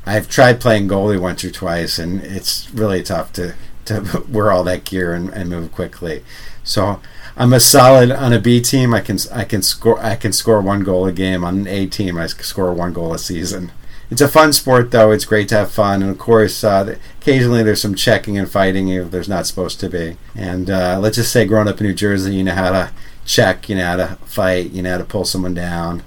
I've 0.06 0.28
tried 0.28 0.60
playing 0.60 0.88
goalie 0.88 1.20
once 1.20 1.44
or 1.44 1.52
twice, 1.52 1.98
and 1.98 2.22
it's 2.22 2.72
really 2.72 3.04
tough 3.04 3.34
to 3.34 3.56
to 3.86 4.24
wear 4.30 4.52
all 4.52 4.64
that 4.64 4.86
gear 4.86 5.14
and, 5.14 5.30
and 5.30 5.50
move 5.50 5.72
quickly. 5.72 6.24
So 6.64 7.02
I'm 7.36 7.54
a 7.54 7.60
solid 7.60 8.12
on 8.12 8.32
a 8.34 8.40
B 8.40 8.62
team. 8.62 8.94
I 8.94 9.02
can 9.02 9.18
I 9.32 9.44
can 9.44 9.62
score 9.62 10.00
I 10.00 10.16
can 10.16 10.34
score 10.34 10.62
one 10.62 10.84
goal 10.84 11.06
a 11.06 11.12
game. 11.12 11.44
On 11.44 11.60
an 11.60 11.68
A 11.68 11.88
team, 11.88 12.18
I 12.18 12.28
score 12.28 12.74
one 12.74 12.94
goal 12.94 13.14
a 13.14 13.20
season. 13.20 13.72
It's 14.12 14.22
a 14.22 14.28
fun 14.28 14.54
sport, 14.54 14.92
though. 14.92 15.10
It's 15.10 15.26
great 15.26 15.50
to 15.50 15.58
have 15.58 15.72
fun, 15.72 16.04
and 16.04 16.12
of 16.12 16.20
course, 16.20 16.64
uh, 16.64 16.98
occasionally 17.20 17.64
there's 17.64 17.82
some 17.82 17.96
checking 17.96 18.38
and 18.38 18.48
fighting 18.48 18.90
if 18.90 19.10
there's 19.10 19.30
not 19.30 19.48
supposed 19.48 19.80
to 19.80 19.90
be. 19.90 20.18
And 20.36 20.70
uh, 20.70 21.00
let's 21.00 21.16
just 21.16 21.32
say, 21.32 21.46
growing 21.48 21.68
up 21.68 21.82
in 21.82 21.88
New 21.88 21.96
Jersey, 21.96 22.36
you 22.36 22.44
know 22.44 22.54
how 22.54 22.72
to 22.72 22.92
check, 23.26 23.70
you 23.70 23.76
know 23.76 23.86
how 23.86 23.96
to 23.96 24.08
fight, 24.26 24.70
you 24.70 24.84
know 24.84 24.92
how 24.92 24.98
to 25.00 25.04
pull 25.04 25.26
someone 25.26 25.56
down. 25.56 26.04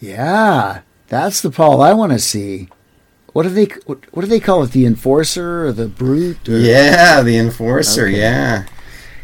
Yeah, 0.00 0.82
that's 1.08 1.40
the 1.40 1.50
Paul 1.50 1.80
I 1.80 1.94
want 1.94 2.12
to 2.12 2.18
see. 2.18 2.68
What 3.32 3.44
do 3.44 3.48
they 3.48 3.66
what, 3.86 4.02
do 4.02 4.26
they 4.26 4.40
call 4.40 4.62
it? 4.62 4.72
The 4.72 4.84
enforcer 4.84 5.66
or 5.66 5.72
the 5.72 5.88
brute? 5.88 6.48
Or, 6.48 6.58
Yeah, 6.58 7.22
the 7.22 7.38
enforcer. 7.38 8.06
Okay. 8.06 8.20
Yeah, 8.20 8.66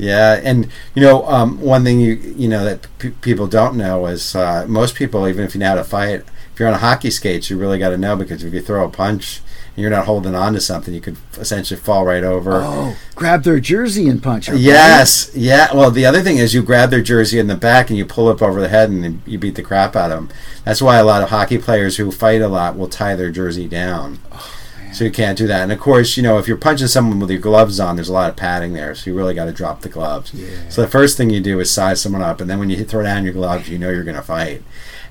yeah, 0.03 0.41
and 0.43 0.69
you 0.95 1.03
know, 1.03 1.25
um, 1.29 1.61
one 1.61 1.85
thing 1.85 2.01
you 2.01 2.15
you 2.15 2.49
know 2.49 2.65
that 2.65 2.87
p- 2.99 3.11
people 3.21 3.47
don't 3.47 3.77
know 3.77 4.07
is 4.07 4.35
uh, 4.35 4.67
most 4.69 4.97
people, 4.97 5.29
even 5.29 5.45
if 5.45 5.55
you 5.55 5.61
know 5.61 5.69
how 5.69 5.75
to 5.77 5.85
fight, 5.85 6.25
if 6.53 6.59
you're 6.59 6.69
on 6.69 6.75
a 6.75 6.79
hockey 6.79 7.11
skates, 7.11 7.49
you 7.51 7.57
really 7.57 7.79
got 7.79 7.91
to 7.91 7.97
know 7.99 8.17
because 8.17 8.43
if 8.43 8.53
you 8.53 8.61
throw 8.61 8.85
a 8.85 8.89
punch 8.91 9.41
and 9.75 9.81
you're 9.81 9.91
not 9.91 10.07
holding 10.07 10.35
on 10.35 10.53
to 10.55 10.61
something, 10.61 10.93
you 10.93 11.01
could 11.01 11.17
essentially 11.39 11.79
fall 11.81 12.05
right 12.05 12.25
over. 12.25 12.61
Oh, 12.63 12.97
grab 13.15 13.45
their 13.45 13.61
jersey 13.61 14.09
and 14.09 14.23
punch 14.23 14.47
them. 14.47 14.57
right? 14.57 14.63
Yes, 14.65 15.31
yeah. 15.35 15.75
Well, 15.75 15.91
the 15.91 16.05
other 16.05 16.21
thing 16.21 16.37
is 16.37 16.53
you 16.53 16.63
grab 16.63 16.91
their 16.91 17.01
jersey 17.01 17.39
in 17.39 17.47
the 17.47 17.57
back 17.57 17.89
and 17.89 17.97
you 17.97 18.05
pull 18.05 18.29
up 18.29 18.43
over 18.43 18.61
the 18.61 18.69
head 18.69 18.91
and 18.91 19.23
you 19.25 19.39
beat 19.39 19.55
the 19.55 19.63
crap 19.63 19.95
out 19.97 20.11
of 20.11 20.19
them. 20.19 20.37
That's 20.65 20.83
why 20.83 20.99
a 20.99 21.05
lot 21.05 21.23
of 21.23 21.31
hockey 21.31 21.59
players 21.59 21.97
who 21.97 22.11
fight 22.11 22.43
a 22.43 22.49
lot 22.49 22.77
will 22.77 22.89
tie 22.89 23.15
their 23.15 23.31
jersey 23.31 23.69
down. 23.69 24.19
So 24.93 25.05
you 25.05 25.11
can't 25.11 25.39
do 25.39 25.47
that. 25.47 25.63
And 25.63 25.73
of 25.73 25.81
course, 25.81 26.17
you 26.17 26.23
know, 26.23 26.39
if 26.39 26.47
you're 26.47 26.57
punching 26.57 26.89
someone 26.89 27.19
with 27.19 27.31
your 27.31 27.41
gloves 27.41 27.81
on, 27.81 27.97
there's 27.97 28.09
a 28.09 28.13
lot 28.13 28.31
of 28.31 28.37
padding 28.37 28.73
there, 28.73 28.95
so 28.95 29.11
you 29.11 29.17
really 29.17 29.35
got 29.35 29.47
to 29.47 29.53
drop 29.53 29.83
the 29.83 29.89
gloves. 29.89 30.33
Yeah. 30.35 30.69
So 30.69 30.83
the 30.83 30.89
first 30.89 31.17
thing 31.17 31.31
you 31.31 31.41
do 31.41 31.61
is 31.61 31.71
size 31.71 32.01
someone 32.01 32.23
up, 32.23 32.41
and 32.41 32.49
then 32.49 32.59
when 32.59 32.71
you 32.71 32.85
throw 32.85 33.03
down 33.03 33.25
your 33.25 33.33
gloves, 33.33 33.69
you 33.69 33.79
know 33.79 33.91
you're 33.91 34.05
going 34.05 34.17
to 34.17 34.23
fight. 34.23 34.63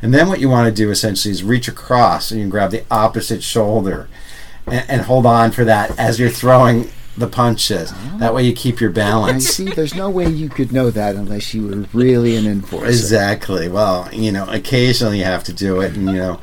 And 0.02 0.14
then 0.14 0.28
what 0.28 0.40
you 0.40 0.50
want 0.50 0.68
to 0.68 0.74
do 0.74 0.90
essentially 0.90 1.32
is 1.32 1.44
reach 1.44 1.68
across 1.68 2.32
and 2.32 2.40
you 2.40 2.46
can 2.46 2.50
grab 2.50 2.72
the 2.72 2.84
opposite 2.90 3.44
shoulder 3.44 4.10
and, 4.66 4.90
and 4.90 5.02
hold 5.02 5.26
on 5.26 5.52
for 5.52 5.64
that 5.66 5.98
as 6.00 6.20
you're 6.20 6.30
throwing 6.30 6.90
the 7.18 7.28
punches. 7.28 7.94
That 8.18 8.34
way 8.34 8.44
you 8.44 8.54
keep 8.54 8.80
your 8.80 8.90
balance. 8.90 9.48
I 9.48 9.52
see. 9.52 9.66
There's 9.66 9.94
no 9.94 10.10
way 10.10 10.28
you 10.28 10.50
could 10.50 10.72
know 10.72 10.90
that 10.92 11.16
unless 11.16 11.54
you 11.54 11.68
were 11.68 11.88
really 11.94 12.36
an 12.36 12.48
enforcer. 12.48 12.88
Exactly. 12.88 13.68
Well, 13.68 14.10
you 14.14 14.32
know, 14.32 14.46
occasionally 14.50 15.20
you 15.20 15.26
have 15.26 15.44
to 15.46 15.54
do 15.54 15.82
it, 15.82 15.96
and 15.96 16.08
you 16.08 16.18
know, 16.18 16.40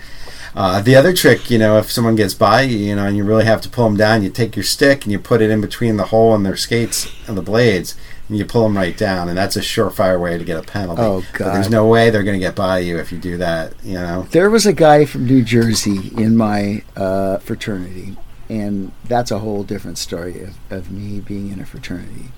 uh, 0.58 0.80
the 0.80 0.96
other 0.96 1.12
trick, 1.12 1.50
you 1.50 1.56
know, 1.56 1.78
if 1.78 1.88
someone 1.88 2.16
gets 2.16 2.34
by 2.34 2.62
you, 2.62 2.76
you 2.76 2.96
know, 2.96 3.06
and 3.06 3.16
you 3.16 3.22
really 3.22 3.44
have 3.44 3.60
to 3.60 3.68
pull 3.68 3.84
them 3.84 3.96
down, 3.96 4.24
you 4.24 4.28
take 4.28 4.56
your 4.56 4.64
stick 4.64 5.04
and 5.04 5.12
you 5.12 5.18
put 5.18 5.40
it 5.40 5.50
in 5.50 5.60
between 5.60 5.96
the 5.96 6.06
hole 6.06 6.34
and 6.34 6.44
their 6.44 6.56
skates 6.56 7.08
and 7.28 7.38
the 7.38 7.42
blades, 7.42 7.94
and 8.28 8.36
you 8.36 8.44
pull 8.44 8.64
them 8.64 8.76
right 8.76 8.96
down, 8.96 9.28
and 9.28 9.38
that's 9.38 9.54
a 9.54 9.60
surefire 9.60 10.20
way 10.20 10.36
to 10.36 10.42
get 10.42 10.58
a 10.58 10.62
penalty. 10.62 11.00
Oh, 11.00 11.24
But 11.38 11.52
there's 11.52 11.70
no 11.70 11.86
way 11.86 12.10
they're 12.10 12.24
going 12.24 12.40
to 12.40 12.44
get 12.44 12.56
by 12.56 12.80
you 12.80 12.98
if 12.98 13.12
you 13.12 13.18
do 13.18 13.36
that. 13.36 13.72
You 13.84 13.94
know. 13.94 14.26
There 14.32 14.50
was 14.50 14.66
a 14.66 14.72
guy 14.72 15.04
from 15.04 15.26
New 15.26 15.44
Jersey 15.44 16.10
in 16.16 16.36
my 16.36 16.82
uh, 16.96 17.38
fraternity, 17.38 18.16
and 18.48 18.90
that's 19.04 19.30
a 19.30 19.38
whole 19.38 19.62
different 19.62 19.96
story 19.96 20.42
of, 20.42 20.56
of 20.72 20.90
me 20.90 21.20
being 21.20 21.52
in 21.52 21.60
a 21.60 21.66
fraternity. 21.66 22.32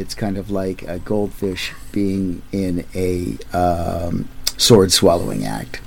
It's 0.00 0.16
kind 0.16 0.36
of 0.36 0.50
like 0.50 0.82
a 0.82 0.98
goldfish 0.98 1.74
being 1.92 2.42
in 2.50 2.86
a 2.92 3.38
um, 3.56 4.28
sword 4.56 4.90
swallowing 4.90 5.46
act. 5.46 5.80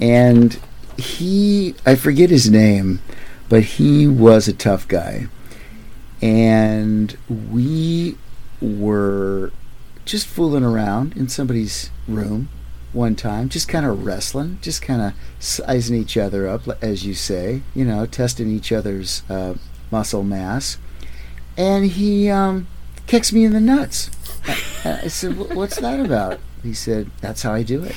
And 0.00 0.60
he, 0.98 1.74
I 1.86 1.94
forget 1.94 2.28
his 2.28 2.50
name, 2.50 3.00
but 3.48 3.62
he 3.62 4.06
was 4.06 4.48
a 4.48 4.52
tough 4.52 4.86
guy. 4.86 5.28
And 6.20 7.16
we 7.28 8.16
were 8.60 9.52
just 10.04 10.26
fooling 10.26 10.64
around 10.64 11.16
in 11.16 11.28
somebody's 11.28 11.90
room 12.08 12.48
one 12.92 13.14
time, 13.14 13.48
just 13.48 13.68
kind 13.68 13.86
of 13.86 14.04
wrestling, 14.04 14.58
just 14.60 14.82
kind 14.82 15.00
of 15.00 15.12
sizing 15.38 15.96
each 15.96 16.16
other 16.16 16.48
up, 16.48 16.62
as 16.82 17.06
you 17.06 17.14
say, 17.14 17.62
you 17.74 17.84
know, 17.84 18.04
testing 18.04 18.50
each 18.50 18.72
other's 18.72 19.22
uh, 19.30 19.54
muscle 19.90 20.24
mass. 20.24 20.78
And 21.56 21.86
he 21.86 22.28
um, 22.28 22.66
kicks 23.06 23.32
me 23.32 23.44
in 23.44 23.52
the 23.52 23.60
nuts. 23.60 24.10
I, 24.84 25.02
I 25.04 25.08
said, 25.08 25.36
"What's 25.36 25.78
that 25.80 26.00
about?" 26.00 26.40
He 26.62 26.72
said, 26.72 27.10
"That's 27.20 27.42
how 27.42 27.52
I 27.52 27.62
do 27.62 27.82
it." 27.82 27.94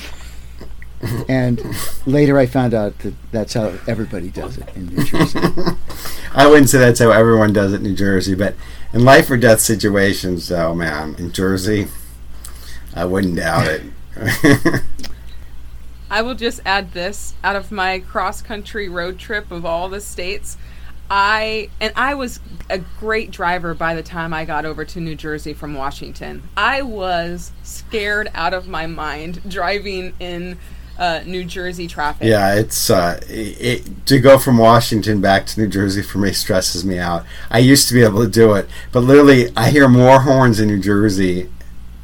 And 1.28 1.60
later, 2.06 2.38
I 2.38 2.46
found 2.46 2.74
out 2.74 2.98
that 3.00 3.14
that's 3.32 3.54
how 3.54 3.74
everybody 3.86 4.30
does 4.30 4.58
it 4.58 4.68
in 4.76 4.86
New 4.86 5.04
Jersey. 5.04 5.40
I 6.34 6.46
wouldn't 6.46 6.68
say 6.68 6.78
that's 6.78 7.00
how 7.00 7.10
everyone 7.10 7.52
does 7.52 7.72
it 7.72 7.76
in 7.76 7.82
New 7.82 7.94
Jersey, 7.94 8.34
but 8.34 8.54
in 8.92 9.04
life 9.04 9.30
or 9.30 9.36
death 9.36 9.60
situations, 9.60 10.48
though, 10.48 10.74
man, 10.74 11.16
in 11.18 11.32
Jersey, 11.32 11.88
I 12.94 13.04
wouldn't 13.04 13.36
doubt 13.36 13.66
it. 13.66 13.82
I 16.10 16.22
will 16.22 16.34
just 16.34 16.60
add 16.66 16.92
this 16.92 17.34
out 17.42 17.56
of 17.56 17.72
my 17.72 17.98
cross 18.00 18.42
country 18.42 18.88
road 18.88 19.18
trip 19.18 19.50
of 19.50 19.64
all 19.64 19.88
the 19.88 20.00
states. 20.00 20.58
I 21.10 21.68
and 21.80 21.92
I 21.96 22.14
was 22.14 22.40
a 22.70 22.78
great 22.78 23.30
driver 23.30 23.74
by 23.74 23.94
the 23.94 24.02
time 24.02 24.32
I 24.32 24.44
got 24.44 24.64
over 24.64 24.84
to 24.84 25.00
New 25.00 25.14
Jersey 25.14 25.52
from 25.52 25.74
Washington. 25.74 26.42
I 26.56 26.82
was 26.82 27.52
scared 27.62 28.30
out 28.34 28.54
of 28.54 28.68
my 28.68 28.86
mind 28.86 29.40
driving 29.48 30.14
in 30.20 30.58
uh, 30.98 31.20
New 31.24 31.44
Jersey 31.44 31.86
traffic. 31.86 32.28
Yeah, 32.28 32.54
it's 32.54 32.90
uh, 32.90 33.20
it, 33.28 33.60
it, 33.60 34.06
to 34.06 34.18
go 34.18 34.38
from 34.38 34.58
Washington 34.58 35.20
back 35.20 35.46
to 35.46 35.60
New 35.60 35.68
Jersey 35.68 36.02
for 36.02 36.18
me 36.18 36.32
stresses 36.32 36.84
me 36.84 36.98
out. 36.98 37.24
I 37.50 37.58
used 37.58 37.88
to 37.88 37.94
be 37.94 38.02
able 38.02 38.22
to 38.22 38.30
do 38.30 38.54
it, 38.54 38.68
but 38.92 39.00
literally, 39.00 39.52
I 39.56 39.70
hear 39.70 39.88
more 39.88 40.20
horns 40.20 40.60
in 40.60 40.68
New 40.68 40.80
Jersey 40.80 41.48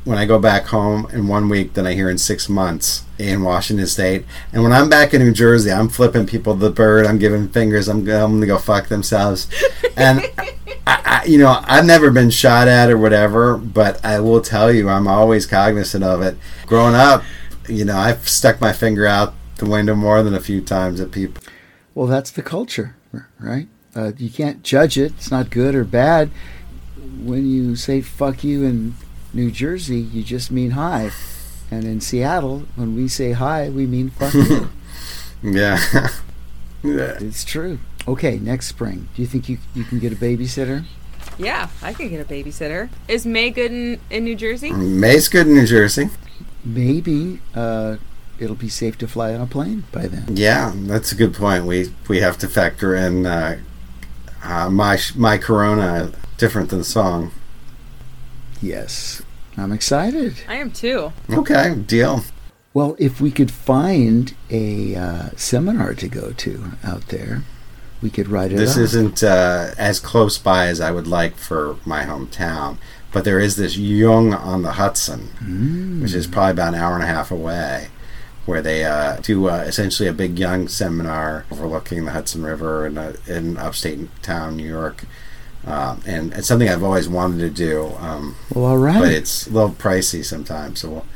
when 0.09 0.17
I 0.17 0.25
go 0.25 0.39
back 0.39 0.67
home 0.67 1.07
in 1.13 1.29
one 1.29 1.51
week 1.51 1.75
than 1.75 1.87
I 1.87 1.93
hear 1.93 2.09
in 2.09 2.17
six 2.17 2.49
months 2.49 3.05
in 3.19 3.43
Washington 3.43 3.87
State. 3.87 4.25
And 4.55 4.63
when 4.63 4.73
I'm 4.73 4.89
back 4.89 5.13
in 5.13 5.21
New 5.21 5.33
Jersey, 5.33 5.71
I'm 5.71 5.91
flipping 5.91 6.25
people 6.25 6.55
the 6.55 6.71
bird. 6.71 7.05
I'm 7.05 7.19
giving 7.19 7.49
fingers. 7.49 7.89
I'm, 7.89 7.99
I'm 7.99 8.05
going 8.05 8.41
to 8.41 8.47
go 8.47 8.59
fuck 8.59 8.89
themselves. 8.89 9.49
And 9.97 10.21
I, 10.87 11.03
I, 11.05 11.25
you 11.25 11.39
know, 11.39 11.61
I've 11.65 11.85
never 11.85 12.13
been 12.13 12.31
shot 12.31 12.69
at 12.69 12.89
or 12.89 12.97
whatever, 12.97 13.57
but 13.57 14.03
I 14.05 14.21
will 14.21 14.41
tell 14.41 14.73
you, 14.73 14.89
I'm 14.89 15.09
always 15.09 15.45
cognizant 15.45 16.05
of 16.05 16.23
it. 16.23 16.37
Growing 16.67 16.95
up, 16.95 17.25
you 17.69 17.85
know, 17.85 17.97
I've 17.97 18.29
stuck 18.29 18.61
my 18.61 18.73
finger 18.73 19.07
out 19.07 19.35
the 19.57 19.67
window 19.67 19.95
more 19.95 20.23
than 20.23 20.35
a 20.35 20.41
few 20.41 20.61
times 20.61 21.01
at 21.01 21.11
people. 21.11 21.43
Well, 21.95 22.07
that's 22.07 22.31
the 22.31 22.43
culture, 22.43 22.95
right? 23.39 23.67
Uh, 23.95 24.13
you 24.17 24.31
can't 24.31 24.63
judge 24.63 24.97
it. 24.97 25.13
It's 25.17 25.31
not 25.31 25.51
good 25.51 25.75
or 25.75 25.85
bad. 25.85 26.31
When 27.23 27.49
you 27.49 27.75
say 27.77 28.01
fuck 28.01 28.45
you 28.45 28.65
in 28.65 28.95
New 29.33 29.51
Jersey, 29.51 29.99
you 30.01 30.23
just 30.23 30.51
mean 30.51 30.73
hi. 30.73 31.11
And 31.71 31.85
in 31.85 32.01
Seattle, 32.01 32.65
when 32.77 32.95
we 32.95 33.09
say 33.09 33.33
hi, 33.33 33.69
we 33.69 33.87
mean 33.87 34.11
fuck 34.11 34.35
you. 34.35 34.71
Yeah. 35.43 35.79
Yeah. 36.83 37.17
it's 37.21 37.45
true. 37.45 37.81
Okay, 38.07 38.39
next 38.39 38.69
spring. 38.69 39.09
Do 39.17 39.23
you 39.23 39.27
think 39.27 39.49
you, 39.49 39.59
you 39.75 39.83
can 39.83 39.99
get 39.99 40.13
a 40.13 40.17
babysitter? 40.17 40.85
Yeah, 41.37 41.69
I 41.83 41.93
could 41.93 42.09
get 42.11 42.21
a 42.21 42.25
babysitter. 42.25 42.89
Is 43.09 43.27
May 43.27 43.51
good 43.51 43.73
in, 43.73 44.01
in 44.11 44.23
New 44.25 44.37
Jersey? 44.37 44.71
May's 44.71 45.29
good 45.29 45.49
in 45.49 45.55
New 45.55 45.67
Jersey. 45.67 46.09
Maybe 46.69 47.41
uh, 47.55 47.97
it'll 48.39 48.57
be 48.57 48.69
safe 48.69 48.99
to 48.99 49.09
fly 49.09 49.35
on 49.35 49.41
a 49.41 49.47
plane 49.47 49.85
by 49.91 50.07
then. 50.07 50.37
Yeah, 50.37 50.73
that's 50.75 51.13
a 51.13 51.15
good 51.15 51.35
point. 51.35 51.65
We 51.65 51.93
we 52.09 52.21
have 52.21 52.37
to 52.39 52.49
factor 52.49 52.95
in 52.95 53.27
uh, 53.27 53.59
uh, 54.43 54.71
my 54.71 54.99
my 55.17 55.39
Corona 55.39 56.13
different 56.37 56.71
than 56.71 56.81
the 56.81 56.85
song. 56.85 57.33
Yes. 58.61 59.23
I'm 59.57 59.73
excited. 59.73 60.35
I 60.47 60.57
am 60.57 60.71
too. 60.71 61.13
Okay, 61.31 61.75
deal. 61.75 62.23
Well, 62.75 62.95
if 62.99 63.21
we 63.21 63.33
could 63.33 63.51
find 63.51 64.35
a 64.51 64.95
uh, 64.95 65.31
seminar 65.37 65.95
to 65.95 66.09
go 66.09 66.33
to 66.33 66.73
out 66.85 67.09
there, 67.09 67.43
we 68.03 68.11
could 68.11 68.29
write 68.29 68.53
it 68.53 68.57
This 68.57 68.77
up. 68.77 68.83
isn't 68.83 69.23
uh, 69.23 69.71
as 69.79 69.99
close 70.01 70.39
by 70.39 70.67
as 70.69 70.81
I 70.81 70.91
would 70.91 71.07
like 71.07 71.37
for 71.37 71.77
my 71.85 72.05
hometown, 72.05 72.77
but 73.13 73.25
there 73.25 73.41
is 73.41 73.57
this 73.57 73.77
Jung 73.77 74.35
on 74.35 74.63
the 74.63 74.73
Hudson, 74.73 75.31
Mm. 75.43 76.03
which 76.03 76.15
is 76.15 76.27
probably 76.27 76.53
about 76.53 76.75
an 76.75 76.81
hour 76.81 76.95
and 76.95 77.03
a 77.03 77.07
half 77.07 77.31
away, 77.31 77.89
where 78.47 78.63
they 78.63 78.85
uh, 78.85 79.17
do 79.23 79.49
uh, 79.49 79.65
essentially 79.67 80.09
a 80.09 80.13
big 80.13 80.39
Jung 80.39 80.69
seminar 80.69 81.45
overlooking 81.51 82.05
the 82.05 82.13
Hudson 82.13 82.43
River 82.43 82.87
in, 82.87 82.97
uh, 82.99 83.15
in 83.27 83.57
upstate 83.57 84.09
town, 84.23 84.57
New 84.57 84.69
York. 84.69 85.05
Um, 85.67 86.01
and 86.07 86.33
it's 86.33 86.47
something 86.47 86.69
I've 86.69 86.85
always 86.85 87.09
wanted 87.09 87.41
to 87.41 87.51
do, 87.51 87.93
um, 87.99 88.37
well, 88.55 88.65
all 88.67 88.79
right. 88.79 88.99
but 89.01 89.13
it's 89.13 89.47
a 89.49 89.51
little 89.51 89.71
pricey 89.73 90.25
sometimes. 90.25 90.81
So 90.81 90.89
we'll, 90.89 91.07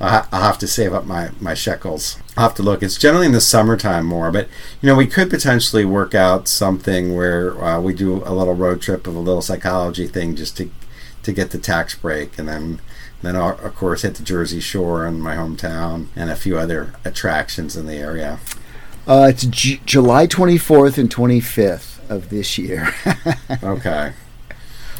I'll, 0.00 0.10
ha- 0.10 0.28
I'll 0.32 0.42
have 0.42 0.58
to 0.58 0.68
save 0.68 0.92
up 0.94 1.04
my, 1.04 1.30
my 1.40 1.54
shekels. 1.54 2.18
I'll 2.36 2.48
have 2.48 2.54
to 2.56 2.62
look. 2.62 2.82
It's 2.82 2.96
generally 2.98 3.26
in 3.26 3.32
the 3.32 3.40
summertime 3.40 4.06
more, 4.06 4.30
but 4.30 4.48
you 4.80 4.86
know 4.86 4.94
we 4.96 5.06
could 5.06 5.28
potentially 5.30 5.84
work 5.84 6.14
out 6.14 6.46
something 6.48 7.16
where 7.16 7.62
uh, 7.62 7.80
we 7.80 7.94
do 7.94 8.22
a 8.24 8.32
little 8.34 8.54
road 8.54 8.80
trip 8.80 9.06
of 9.06 9.14
a 9.16 9.20
little 9.20 9.42
psychology 9.42 10.06
thing 10.06 10.36
just 10.36 10.56
to 10.58 10.70
to 11.24 11.32
get 11.32 11.50
the 11.50 11.58
tax 11.58 11.94
break, 11.96 12.38
and 12.38 12.48
then 12.48 12.80
then 13.22 13.34
I'll, 13.34 13.58
of 13.58 13.74
course 13.74 14.02
hit 14.02 14.14
the 14.14 14.22
Jersey 14.22 14.60
Shore 14.60 15.04
in 15.04 15.20
my 15.20 15.34
hometown 15.34 16.06
and 16.14 16.30
a 16.30 16.36
few 16.36 16.56
other 16.56 16.94
attractions 17.04 17.76
in 17.76 17.86
the 17.86 17.96
area. 17.96 18.38
uh, 19.08 19.26
it's 19.30 19.44
J- 19.46 19.80
July 19.84 20.26
24th 20.28 20.96
and 20.98 21.10
25th 21.10 22.08
of 22.08 22.28
this 22.30 22.56
year. 22.58 22.94
Okay, 23.64 24.12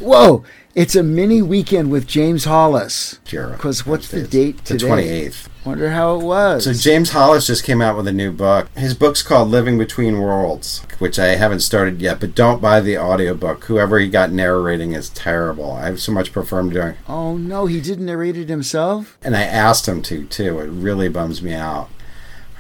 Whoa! 0.01 0.43
It's 0.75 0.95
a 0.95 1.03
mini 1.03 1.43
weekend 1.43 1.91
with 1.91 2.07
James 2.07 2.45
Hollis. 2.45 3.19
Because 3.25 3.85
what's 3.87 4.09
the 4.09 4.23
date 4.27 4.65
The 4.65 4.79
twenty 4.79 5.09
eighth. 5.09 5.49
Wonder 5.65 5.91
how 5.91 6.15
it 6.19 6.25
was. 6.25 6.65
So 6.65 6.73
James 6.73 7.11
Hollis 7.11 7.47
just 7.47 7.65
came 7.65 7.83
out 7.83 7.97
with 7.97 8.07
a 8.07 8.13
new 8.13 8.33
book. 8.33 8.69
His 8.77 8.95
book's 8.95 9.23
called 9.23 9.49
Living 9.49 9.77
Between 9.77 10.19
Worlds, 10.21 10.83
which 10.99 11.19
I 11.19 11.29
haven't 11.37 11.61
started 11.61 12.01
yet, 12.01 12.21
but 12.21 12.35
don't 12.35 12.63
buy 12.63 12.81
the 12.81 12.97
audiobook. 12.97 13.65
Whoever 13.65 13.99
he 13.99 14.09
got 14.09 14.31
narrating 14.31 14.93
is 14.93 15.09
terrible. 15.11 15.73
I've 15.73 16.01
so 16.01 16.13
much 16.13 16.33
prefer 16.33 16.61
him 16.61 16.71
doing 16.71 16.95
oh 17.09 17.37
no, 17.37 17.67
he 17.67 17.81
didn't 17.81 18.07
narrate 18.07 18.37
it 18.37 18.49
himself. 18.49 19.19
and 19.23 19.37
I 19.37 19.43
asked 19.43 19.89
him 19.89 20.01
to 20.03 20.27
too. 20.27 20.59
It 20.61 20.69
really 20.69 21.09
bums 21.09 21.43
me 21.43 21.55
out. 21.55 21.89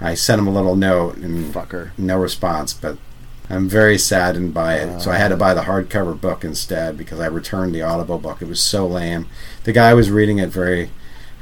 I 0.00 0.14
sent 0.14 0.40
him 0.40 0.46
a 0.46 0.52
little 0.52 0.76
note 0.76 1.16
and 1.18 1.52
Fucker. 1.54 1.90
no 1.98 2.18
response, 2.18 2.72
but 2.72 2.98
I'm 3.50 3.68
very 3.68 3.96
saddened 3.98 4.52
by 4.52 4.74
it. 4.74 5.00
so 5.00 5.10
I 5.10 5.16
had 5.16 5.28
to 5.28 5.34
uh. 5.34 5.38
buy 5.38 5.54
the 5.54 5.62
hardcover 5.62 6.18
book 6.18 6.44
instead 6.44 6.96
because 6.96 7.20
I 7.20 7.26
returned 7.26 7.74
the 7.74 7.82
audible 7.82 8.18
book. 8.18 8.42
It 8.42 8.48
was 8.48 8.62
so 8.62 8.86
lame. 8.86 9.26
The 9.64 9.72
guy 9.72 9.94
was 9.94 10.10
reading 10.10 10.38
it 10.38 10.50
very, 10.50 10.82
it 10.82 10.90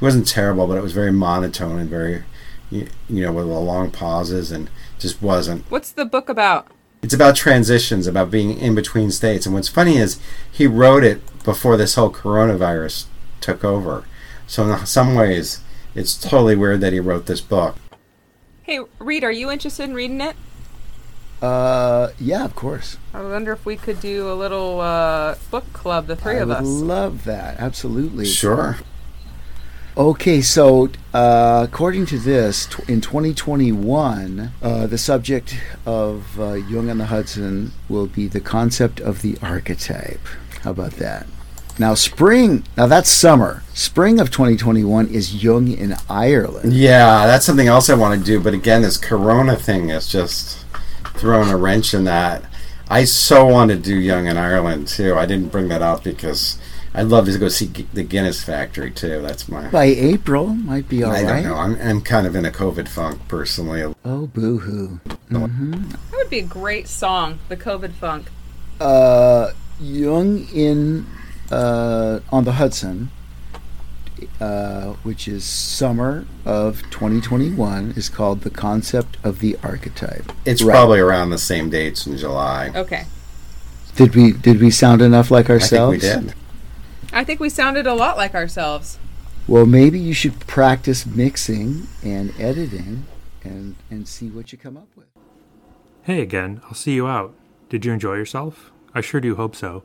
wasn't 0.01 0.29
terrible, 0.29 0.67
but 0.67 0.79
it 0.79 0.83
was 0.83 0.93
very 0.93 1.13
monotone 1.13 1.79
and 1.79 1.91
very, 1.91 2.25
you, 2.71 2.89
you 3.09 3.23
know, 3.23 3.33
with 3.33 3.47
the 3.47 3.53
long 3.53 3.91
pauses 3.91 4.53
and 4.53 4.71
just 4.99 5.21
wasn't. 5.21 5.65
What's 5.71 5.91
the 5.91 6.05
book 6.05 6.29
about? 6.29 6.69
It's 7.03 7.15
about 7.15 7.37
transitions, 7.37 8.07
about 8.07 8.31
being 8.31 8.57
in 8.59 8.75
between 8.75 9.11
states. 9.11 9.47
And 9.47 9.55
what's 9.55 9.69
funny 9.69 9.97
is 9.97 10.19
he 10.51 10.67
wrote 10.67 11.05
it 11.05 11.21
before 11.45 11.77
this 11.77 11.95
whole 11.95 12.11
coronavirus 12.11 13.07
took 13.41 13.65
over. 13.65 14.05
So 14.47 14.69
in 14.69 14.87
some 14.87 15.15
ways, 15.15 15.61
it's 15.95 16.15
totally 16.15 16.57
weird 16.57 16.81
that 16.81 16.93
he 16.93 17.01
wrote 17.01 17.27
this 17.27 17.41
book. 17.41 17.77
Hey, 18.63 18.81
Reed, 18.99 19.25
are 19.25 19.33
you 19.33 19.51
interested 19.51 19.85
in 19.85 19.95
reading 19.95 20.21
it? 20.21 20.37
Uh, 21.43 22.09
yeah, 22.19 22.45
of 22.45 22.55
course. 22.55 22.97
I 23.13 23.23
wonder 23.23 23.53
if 23.53 23.67
we 23.67 23.77
could 23.77 24.01
do 24.01 24.31
a 24.31 24.35
little 24.35 24.81
uh, 24.81 25.37
book 25.51 25.71
club, 25.73 26.07
the 26.07 26.17
three 26.17 26.37
I 26.37 26.41
of 26.41 26.49
would 26.49 26.57
us. 26.59 26.67
love 26.67 27.25
that. 27.25 27.59
Absolutely. 27.59 28.25
Sure. 28.25 28.79
Okay, 29.99 30.43
so 30.43 30.91
uh, 31.15 31.67
according 31.67 32.05
to 32.07 32.19
this, 32.19 32.67
tw- 32.67 32.87
in 32.89 33.01
2021, 33.01 34.53
uh, 34.61 34.87
the 34.87 34.99
subject 34.99 35.57
of 35.87 36.39
uh, 36.39 36.53
Jung 36.55 36.91
and 36.91 37.01
the 37.01 37.07
Hudson 37.07 37.73
will 37.89 38.07
be 38.07 38.29
the 38.29 38.41
concept 38.41 39.01
of 39.01 39.23
the 39.23 39.39
archetype. 39.41 40.21
How 40.63 40.73
about 40.73 40.93
that? 40.93 41.27
Now, 41.79 41.95
spring, 41.95 42.65
now 42.77 42.87
that's 42.87 43.09
summer. 43.09 43.63
Spring 43.73 44.21
of 44.21 44.31
2021 44.31 45.09
is 45.09 45.43
Jung 45.43 45.69
in 45.71 45.95
Ireland. 46.11 46.75
Yeah, 46.75 47.27
that's 47.27 47.45
something 47.47 47.67
else 47.69 47.89
I 47.89 47.95
want 47.95 48.19
to 48.19 48.25
do. 48.27 48.39
But 48.41 48.53
again, 48.55 48.83
this 48.83 48.97
Corona 48.99 49.57
thing 49.57 49.91
is 49.91 50.09
just 50.09 50.65
throwing 51.19 51.51
a 51.51 51.57
wrench 51.57 51.95
in 51.95 52.05
that. 52.05 52.43
I 52.89 53.05
so 53.05 53.45
want 53.47 53.71
to 53.73 53.77
do 53.77 53.97
Jung 53.97 54.27
in 54.27 54.37
Ireland 54.37 54.89
too. 54.89 55.17
I 55.17 55.27
didn't 55.27 55.51
bring 55.51 55.69
that 55.69 55.83
up 55.83 56.05
because 56.05 56.57
I'd 56.95 57.09
love 57.09 57.27
to 57.27 57.37
go 57.39 57.49
see 57.49 57.67
Gu- 57.67 57.87
the 57.93 58.05
Guinness 58.05 58.43
factory 58.45 58.91
too. 58.93 59.21
That's 59.23 59.49
my. 59.49 59.69
By 59.69 59.85
April, 59.87 60.47
might 60.47 60.89
be 60.89 61.03
all 61.03 61.11
I 61.13 61.23
right. 61.23 61.43
don't 61.43 61.45
know. 61.45 61.57
I'm, 61.57 61.75
I'm 61.81 62.01
kind 62.01 62.27
of 62.27 62.37
in 62.37 62.45
a 62.47 62.51
COVID 62.51 62.89
funk 62.89 63.27
personally. 63.29 63.83
Oh, 64.05 64.27
boo 64.29 64.59
hoo. 64.59 65.01
That 65.31 65.99
would 66.13 66.31
be 66.31 66.39
a 66.39 66.43
great 66.45 66.87
song, 66.89 67.41
the 67.49 67.57
COVID 67.57 67.93
Funk. 67.93 68.27
uh, 68.81 69.51
Jung 69.81 70.47
in 70.55 71.07
uh, 71.51 72.21
on 72.31 72.45
the 72.45 72.53
Hudson, 72.53 73.11
uh, 74.41 74.93
which 75.03 75.27
is 75.29 75.45
summer 75.45 76.27
of 76.45 76.83
2021, 76.91 77.93
is 77.97 78.09
called 78.09 78.43
the 78.43 78.51
concept 78.51 79.17
of 79.25 79.39
the 79.41 79.57
archetype. 79.63 80.31
It's 80.45 80.63
Right. 80.63 80.73
probably 80.75 81.01
around 81.01 81.31
the 81.31 81.39
same 81.39 81.71
dates 81.71 82.07
in 82.07 82.17
July. 82.17 82.71
Okay. 82.75 83.07
Did 83.97 84.15
we 84.15 84.33
did 84.33 84.61
we 84.61 84.71
sound 84.71 85.01
enough 85.01 85.31
like 85.31 85.49
ourselves? 85.49 86.05
I 86.05 86.09
ourselves? 86.09 86.25
think 86.25 86.25
we 86.27 87.11
did. 87.11 87.15
I 87.15 87.25
think 87.25 87.41
we 87.41 87.49
sounded 87.49 87.87
a 87.87 87.95
lot 87.95 88.17
like 88.19 88.35
ourselves. 88.35 88.99
Well, 89.49 89.65
maybe 89.65 89.99
you 89.99 90.13
should 90.13 90.41
practice 90.41 91.07
mixing 91.07 91.87
and 92.05 92.35
editing, 92.39 93.07
and 93.43 93.77
and 93.91 94.07
see 94.07 94.29
what 94.29 94.53
you 94.53 94.59
come 94.59 94.77
up 94.77 94.89
with. 94.97 95.07
Hey 96.03 96.21
again, 96.21 96.61
I'll 96.67 96.75
see 96.75 96.93
you 96.93 97.07
out. 97.07 97.33
Did 97.71 97.85
you 97.87 97.93
enjoy 97.93 98.15
yourself? 98.17 98.71
I 98.95 99.01
sure 99.01 99.21
do 99.21 99.35
hope 99.37 99.57
so. 99.57 99.83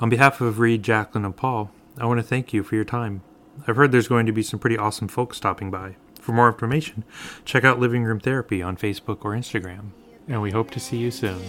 On 0.00 0.08
behalf 0.08 0.40
of 0.40 0.58
Reed, 0.58 0.82
Jacqueline, 0.82 1.24
and 1.24 1.36
Paul, 1.36 1.70
I 1.98 2.06
want 2.06 2.18
to 2.18 2.24
thank 2.26 2.52
you 2.52 2.62
for 2.62 2.74
your 2.76 2.84
time. 2.84 3.20
I've 3.66 3.76
heard 3.76 3.92
there's 3.92 4.08
going 4.08 4.26
to 4.26 4.32
be 4.32 4.42
some 4.42 4.58
pretty 4.58 4.78
awesome 4.78 5.08
folks 5.08 5.36
stopping 5.36 5.70
by. 5.70 5.96
For 6.20 6.32
more 6.32 6.48
information, 6.48 7.04
check 7.44 7.64
out 7.64 7.78
Living 7.78 8.04
Room 8.04 8.20
Therapy 8.20 8.62
on 8.62 8.76
Facebook 8.76 9.24
or 9.24 9.32
Instagram. 9.32 9.90
And 10.26 10.40
we 10.40 10.50
hope 10.50 10.70
to 10.70 10.80
see 10.80 10.96
you 10.96 11.10
soon. 11.10 11.42